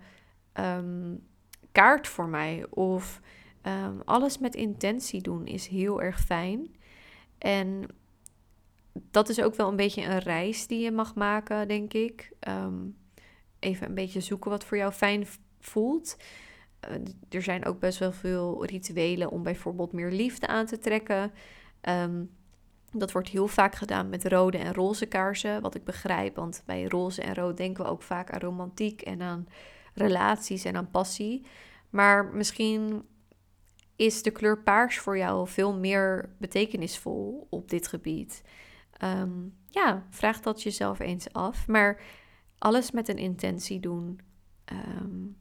ehm, 0.53 1.14
kaart 1.72 2.09
voor 2.09 2.29
mij? 2.29 2.66
Of 2.70 3.20
um, 3.66 4.03
alles 4.05 4.38
met 4.38 4.55
intentie 4.55 5.22
doen 5.22 5.46
is 5.46 5.66
heel 5.66 6.03
erg 6.03 6.20
fijn. 6.20 6.76
En 7.38 7.87
dat 8.92 9.29
is 9.29 9.42
ook 9.42 9.55
wel 9.55 9.68
een 9.68 9.76
beetje 9.76 10.03
een 10.03 10.18
reis 10.18 10.66
die 10.66 10.81
je 10.81 10.90
mag 10.90 11.14
maken, 11.14 11.68
denk 11.68 11.92
ik. 11.92 12.33
Um, 12.48 12.96
even 13.59 13.88
een 13.88 13.94
beetje 13.94 14.20
zoeken 14.20 14.50
wat 14.50 14.64
voor 14.64 14.76
jou 14.76 14.92
fijn 14.92 15.26
voelt. 15.61 16.16
Uh, 16.88 16.97
er 17.29 17.43
zijn 17.43 17.64
ook 17.64 17.79
best 17.79 17.99
wel 17.99 18.12
veel 18.12 18.66
rituelen 18.66 19.31
om 19.31 19.43
bijvoorbeeld 19.43 19.93
meer 19.93 20.11
liefde 20.11 20.47
aan 20.47 20.66
te 20.66 20.79
trekken. 20.79 21.33
Um, 21.88 22.31
dat 22.93 23.12
wordt 23.12 23.29
heel 23.29 23.49
vaak 23.49 23.75
gedaan 23.75 24.09
met 24.09 24.25
rode 24.25 24.59
en 24.59 24.75
roze 24.75 25.07
kaarsen, 25.07 25.62
wat 25.62 25.75
ik 25.75 25.85
begrijp. 25.85 26.37
Want 26.37 26.62
bij 26.66 26.85
roze 26.85 27.23
en 27.23 27.35
rood 27.35 27.57
denken 27.57 27.85
we 27.85 27.90
ook 27.90 28.03
vaak 28.03 28.31
aan 28.31 28.40
romantiek 28.40 29.03
en 29.03 29.23
aan 29.23 29.47
relaties 29.95 30.64
en 30.64 30.77
aan 30.77 30.90
passie. 30.90 31.47
Maar 31.90 32.25
misschien 32.25 33.05
is 33.97 34.23
de 34.23 34.31
kleur 34.31 34.62
paars 34.62 34.99
voor 34.99 35.19
jou 35.19 35.49
veel 35.49 35.79
meer 35.79 36.35
betekenisvol 36.38 37.47
op 37.51 37.69
dit 37.71 37.88
gebied. 37.88 38.43
Um, 39.05 39.55
ja, 39.66 40.07
vraag 40.11 40.40
dat 40.40 40.62
jezelf 40.62 40.99
eens 40.99 41.33
af. 41.33 41.66
Maar 41.66 42.03
alles 42.59 42.90
met 42.90 43.09
een 43.09 43.19
intentie 43.19 43.81
doen. 43.81 44.21
Um, 44.73 45.37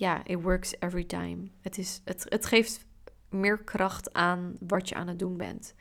ja, 0.00 0.26
it 0.26 0.42
works 0.42 0.74
every 0.78 1.04
time. 1.04 1.50
Het, 1.60 1.78
is, 1.78 2.00
het, 2.04 2.26
het 2.28 2.46
geeft 2.46 2.86
meer 3.28 3.58
kracht 3.58 4.12
aan 4.12 4.56
wat 4.60 4.88
je 4.88 4.94
aan 4.94 5.08
het 5.08 5.18
doen 5.18 5.36
bent. 5.36 5.74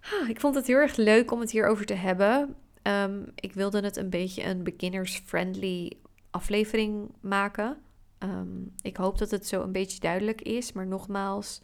Ah, 0.00 0.28
ik 0.28 0.40
vond 0.40 0.54
het 0.54 0.66
heel 0.66 0.76
erg 0.76 0.96
leuk 0.96 1.30
om 1.30 1.40
het 1.40 1.50
hierover 1.50 1.86
te 1.86 1.94
hebben. 1.94 2.56
Um, 2.82 3.32
ik 3.34 3.52
wilde 3.52 3.80
het 3.80 3.96
een 3.96 4.10
beetje 4.10 4.44
een 4.44 4.62
beginners-friendly 4.62 5.92
aflevering 6.30 7.14
maken. 7.20 7.76
Um, 8.18 8.74
ik 8.82 8.96
hoop 8.96 9.18
dat 9.18 9.30
het 9.30 9.46
zo 9.46 9.62
een 9.62 9.72
beetje 9.72 10.00
duidelijk 10.00 10.42
is. 10.42 10.72
Maar 10.72 10.86
nogmaals, 10.86 11.60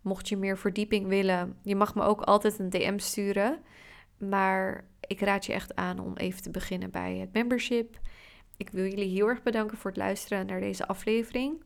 mocht 0.00 0.28
je 0.28 0.36
meer 0.36 0.58
verdieping 0.58 1.06
willen, 1.06 1.56
je 1.62 1.76
mag 1.76 1.94
me 1.94 2.02
ook 2.02 2.20
altijd 2.20 2.58
een 2.58 2.70
DM 2.70 2.98
sturen. 2.98 3.60
Maar 4.18 4.84
ik 5.00 5.20
raad 5.20 5.46
je 5.46 5.52
echt 5.52 5.74
aan 5.74 5.98
om 5.98 6.16
even 6.16 6.42
te 6.42 6.50
beginnen 6.50 6.90
bij 6.90 7.16
het 7.16 7.32
membership. 7.32 7.98
Ik 8.56 8.70
wil 8.70 8.84
jullie 8.84 9.14
heel 9.14 9.28
erg 9.28 9.42
bedanken 9.42 9.78
voor 9.78 9.90
het 9.90 9.98
luisteren 9.98 10.46
naar 10.46 10.60
deze 10.60 10.86
aflevering. 10.86 11.62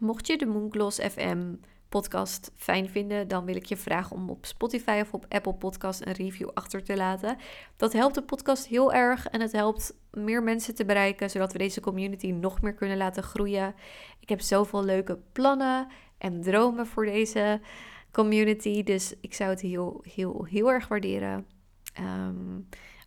Mocht 0.00 0.26
je 0.26 0.38
de 0.38 0.46
Mooncloss 0.46 0.98
FM 0.98 1.54
podcast 1.88 2.52
fijn 2.56 2.88
vinden, 2.90 3.28
dan 3.28 3.44
wil 3.44 3.56
ik 3.56 3.64
je 3.64 3.76
vragen 3.76 4.16
om 4.16 4.30
op 4.30 4.46
Spotify 4.46 4.98
of 5.02 5.12
op 5.12 5.26
Apple 5.28 5.54
Podcast 5.54 6.06
een 6.06 6.12
review 6.12 6.48
achter 6.54 6.84
te 6.84 6.96
laten. 6.96 7.36
Dat 7.76 7.92
helpt 7.92 8.14
de 8.14 8.22
podcast 8.22 8.66
heel 8.66 8.92
erg 8.92 9.26
en 9.26 9.40
het 9.40 9.52
helpt 9.52 9.94
meer 10.10 10.42
mensen 10.42 10.74
te 10.74 10.84
bereiken, 10.84 11.30
zodat 11.30 11.52
we 11.52 11.58
deze 11.58 11.80
community 11.80 12.30
nog 12.30 12.60
meer 12.62 12.74
kunnen 12.74 12.96
laten 12.96 13.22
groeien. 13.22 13.74
Ik 14.20 14.28
heb 14.28 14.40
zoveel 14.40 14.84
leuke 14.84 15.18
plannen 15.32 15.86
en 16.18 16.40
dromen 16.42 16.86
voor 16.86 17.04
deze 17.04 17.60
community, 18.10 18.82
dus 18.82 19.14
ik 19.20 19.34
zou 19.34 19.50
het 19.50 19.60
heel, 19.60 20.04
heel, 20.14 20.44
heel 20.44 20.70
erg 20.70 20.88
waarderen. 20.88 21.46
Ehm, 21.94 22.58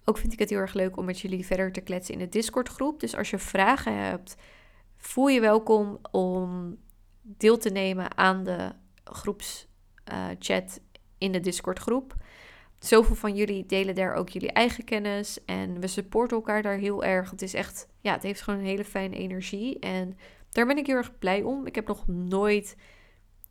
ook 0.10 0.17
vind 0.17 0.34
ik 0.34 0.39
het 0.39 0.50
heel 0.50 0.60
erg 0.60 0.74
leuk 0.74 0.98
om 0.98 1.06
met 1.06 1.20
jullie 1.20 1.46
verder 1.46 1.72
te 1.72 1.82
kletsen 1.82 2.13
in 2.13 2.20
de 2.20 2.30
Discord 2.30 2.70
groep. 2.70 3.00
Dus 3.00 3.15
als 3.15 3.30
je 3.30 3.38
vragen 3.38 3.98
hebt, 3.98 4.36
voel 4.98 5.28
je 5.28 5.39
welkom 5.39 6.00
om 6.12 6.78
deel 7.22 7.58
te 7.58 7.70
nemen 7.70 8.17
aan 8.17 8.43
de 8.43 8.72
groepschat 9.04 9.67
uh, 10.50 10.84
in 11.17 11.32
de 11.32 11.39
Discord 11.39 11.80
groep. 11.80 12.15
Zoveel 12.80 13.15
van 13.15 13.36
jullie 13.36 13.65
delen 13.65 13.96
daar 13.96 14.13
ook 14.13 14.30
jullie 14.30 14.52
eigen 14.52 14.84
kennis 14.84 15.46
en 15.46 15.80
we 15.80 15.88
supporten 15.88 16.38
elkaar 16.38 16.62
daar 16.62 16.78
heel 16.78 17.04
erg. 17.04 17.32
Het 17.32 17.41
is 17.41 17.54
echt, 17.54 17.88
ja, 18.02 18.13
het 18.13 18.24
heeft 18.24 18.41
gewoon 18.41 18.60
een 18.60 18.65
hele 18.65 18.86
fijne 18.86 19.15
energie 19.15 19.80
en 19.80 20.17
daar 20.52 20.65
ben 20.65 20.78
ik 20.78 20.88
heel 20.88 20.96
erg 20.96 21.17
blij 21.20 21.43
om. 21.43 21.65
Ik 21.65 21.76
heb 21.76 21.88
nog 21.88 22.08
nooit 22.08 22.76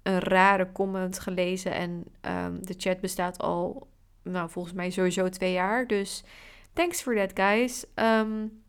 een 0.03 0.19
rare 0.19 0.73
comment 0.73 1.19
gelezen 1.19 1.73
en 1.73 2.05
um, 2.21 2.67
de 2.67 2.75
chat 2.77 3.01
bestaat 3.01 3.39
al, 3.39 3.89
nou, 4.31 4.51
volgens 4.51 4.75
mij 4.75 4.91
sowieso 4.91 5.29
twee 5.29 5.53
jaar. 5.53 5.87
Dus 5.87 6.25
thanks 6.73 7.03
for 7.03 7.15
that, 7.15 7.31
guys. 7.35 7.85
Um, 7.95 8.63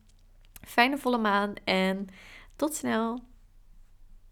fijne 0.62 0.98
volle 0.98 1.18
maan 1.18 1.54
en 1.64 2.08
tot 2.56 2.76
snel. 2.76 3.24